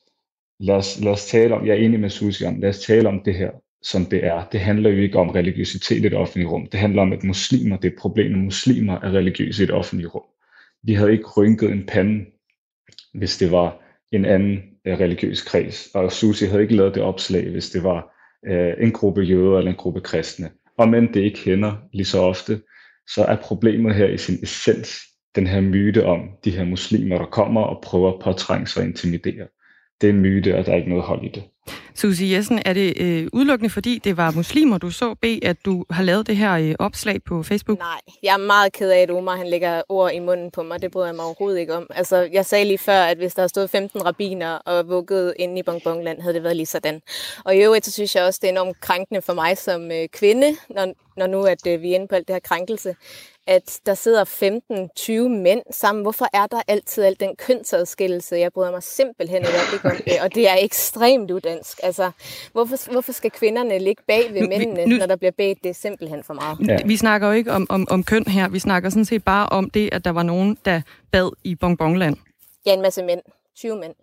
[0.61, 3.09] lad os, lad os tale om, jeg er enig med Susie om, lad os tale
[3.09, 3.51] om det her
[3.83, 4.45] som det er.
[4.53, 6.67] Det handler jo ikke om religiøsitet i det offentlige rum.
[6.67, 10.09] Det handler om, at muslimer, det er problemet, problem, muslimer er religiøse i det offentlige
[10.09, 10.25] rum.
[10.83, 12.25] Vi havde ikke rynket en pande,
[13.15, 15.89] hvis det var en anden øh, religiøs kreds.
[15.95, 18.15] Og Susi havde ikke lavet det opslag, hvis det var
[18.47, 20.51] øh, en gruppe jøder eller en gruppe kristne.
[20.79, 22.61] Og men det ikke hænder lige så ofte,
[23.15, 27.27] så er problemet her i sin essens den her myte om de her muslimer, der
[27.27, 29.47] kommer og prøver at påtrænge sig og intimidere.
[30.01, 31.43] Det er en myte, og der er ikke noget hold i det.
[31.95, 35.85] Susie Jessen, er det øh, udelukkende fordi, det var muslimer, du så B, at du
[35.91, 37.79] har lavet det her øh, opslag på Facebook?
[37.79, 40.83] Nej, jeg er meget ked af, at Omar han lægger ord i munden på mig.
[40.83, 41.87] Det bryder jeg mig overhovedet ikke om.
[41.91, 45.63] Altså, jeg sagde lige før, at hvis der stod 15 rabiner og vugget inde i
[45.63, 47.01] Bongbongland, havde det været lige sådan.
[47.45, 50.09] Og i øvrigt, så synes jeg også, det er enormt krænkende for mig som øh,
[50.09, 52.95] kvinde, når, når nu at øh, vi er inde på alt det her krænkelse,
[53.49, 56.03] at der sidder 15-20 mænd sammen.
[56.03, 58.37] Hvorfor er der altid al den kønsadskillelse?
[58.37, 61.81] Jeg bryder mig simpelthen ikke om det, og det er ekstremt udansk.
[61.83, 62.11] Altså,
[62.53, 65.59] hvorfor, hvorfor skal kvinderne ligge bag ved mændene, nu, når der bliver bedt?
[65.63, 66.69] Det er simpelthen for meget.
[66.69, 66.79] Ja.
[66.87, 68.49] Vi snakker jo ikke om, om, om køn her.
[68.49, 70.81] Vi snakker sådan set bare om det, at der var nogen, der
[71.13, 72.17] bad i Bongbongland.
[72.67, 73.21] Ja, en masse mænd.
[73.57, 73.95] 20 mænd.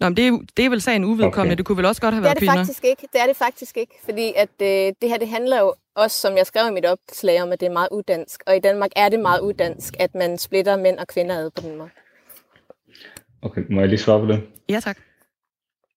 [0.00, 1.52] Nå, men det er, det er vel sagen uvedkommende.
[1.52, 1.56] Okay.
[1.56, 2.64] Det kunne vel også godt have været det er det kvinder?
[2.64, 3.08] Faktisk ikke.
[3.12, 6.36] Det er det faktisk ikke, fordi at, øh, det her det handler jo også, som
[6.36, 8.42] jeg skrev i mit opslag om, at det er meget udansk.
[8.46, 11.62] Og i Danmark er det meget udansk, at man splitter mænd og kvinder ad på
[11.62, 11.90] den måde.
[13.42, 14.42] Okay, må jeg lige svare på det?
[14.68, 14.98] Ja, tak.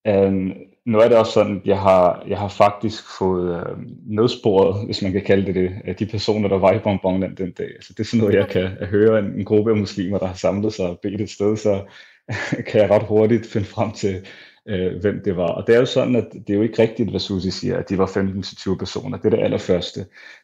[0.10, 0.54] Um,
[0.86, 5.02] nu er det også sådan, at jeg har, jeg har faktisk fået uh, nedsporet, hvis
[5.02, 7.68] man kan kalde det det, af de personer, der var i Bonbonland den dag.
[7.76, 10.34] Altså, det er sådan noget, jeg kan høre en, en gruppe af muslimer, der har
[10.34, 11.84] samlet sig og bedt et sted, så
[12.68, 14.28] kan jeg ret hurtigt finde frem til,
[14.68, 15.48] øh, hvem det var.
[15.48, 17.90] Og det er jo sådan, at det er jo ikke rigtigt, hvad Susi siger, at
[17.90, 19.18] de var 15-20 personer.
[19.18, 20.00] Det er det allerførste.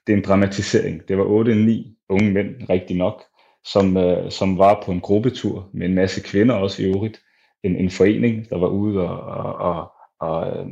[0.08, 1.02] Det er en dramatisering.
[1.08, 3.24] Det var 8-9 unge mænd, rigtig nok,
[3.66, 7.22] som, øh, som var på en gruppetur med en masse kvinder også i øvrigt.
[7.64, 10.68] En, en forening, der var ude og, og, og, og øh,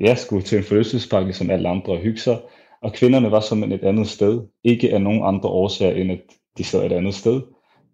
[0.00, 2.40] ja, skulle til en forlystelsespakke som alle andre og hygge sig.
[2.82, 4.42] Og kvinderne var som et andet sted.
[4.64, 6.20] Ikke af nogen andre årsager, end at
[6.58, 7.42] de sad et andet sted.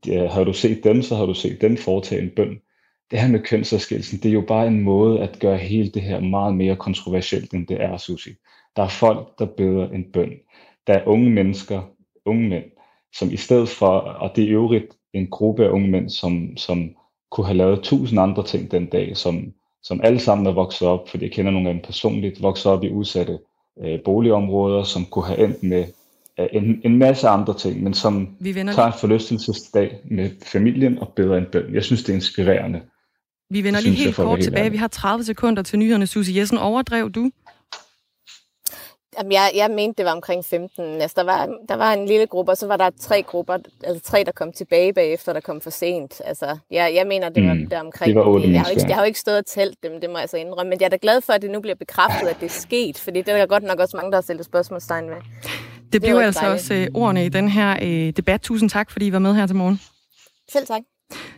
[0.05, 2.61] De, øh, har du set dem, så har du set dem foretage en bøn
[3.11, 6.21] det her med kønsadskillelsen, det er jo bare en måde at gøre hele det her
[6.21, 8.31] meget mere kontroversielt, end det er, Susi.
[8.77, 10.33] Der er folk, der beder en bøn.
[10.87, 11.83] Der er unge mennesker,
[12.25, 12.65] unge mænd,
[13.15, 16.57] som i stedet for, og det er i øvrigt en gruppe af unge mænd, som,
[16.57, 16.91] som
[17.31, 19.53] kunne have lavet tusind andre ting den dag, som,
[19.83, 22.85] som alle sammen er vokset op, fordi jeg kender nogle af dem personligt, vokset op
[22.85, 23.39] i udsatte
[23.85, 25.85] øh, boligområder, som kunne have endt med
[26.41, 28.37] øh, en, en masse andre ting, men som
[28.75, 31.75] tager en forlystelsesdag med familien og beder en bøn.
[31.75, 32.81] Jeg synes, det er inspirerende.
[33.51, 34.71] Vi vender lige helt kort tilbage.
[34.71, 36.07] Vi har 30 sekunder til nyhederne.
[36.07, 37.31] Susie Jessen, overdrev du?
[39.19, 40.85] Jamen, jeg, jeg mente, det var omkring 15.
[40.85, 44.03] Altså, der, var, der var en lille gruppe, og så var der tre grupper, altså
[44.11, 46.21] tre, der kom tilbage bagefter, der kom for sent.
[46.25, 48.09] Altså, jeg, jeg mener, det var mm, der omkring.
[48.09, 50.11] Det var otte jeg, har ikke, jeg har jo ikke stået og talt dem, det
[50.11, 50.71] må jeg altså indrømme.
[50.71, 52.99] Men jeg er da glad for, at det nu bliver bekræftet, at det er sket,
[52.99, 55.17] fordi det er der godt nok også mange, der har stillet spørgsmålstegn ved.
[55.17, 56.63] Det, det blev altså dejligt.
[56.63, 58.41] også uh, ordene i den her uh, debat.
[58.41, 59.81] Tusind tak, fordi I var med her til morgen.
[60.53, 60.83] Selv tak.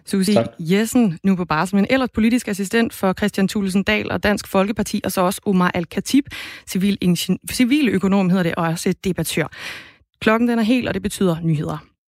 [0.06, 0.46] Susie tak.
[0.58, 5.00] Jessen, nu på barsel, men ellers politisk assistent for Christian Thulesen Dahl og Dansk Folkeparti,
[5.04, 6.24] og så også Omar Al-Khatib,
[6.68, 7.16] civil,
[7.52, 9.46] civil økonom hedder det, og også debattør.
[10.20, 11.91] Klokken den er helt, og det betyder nyheder.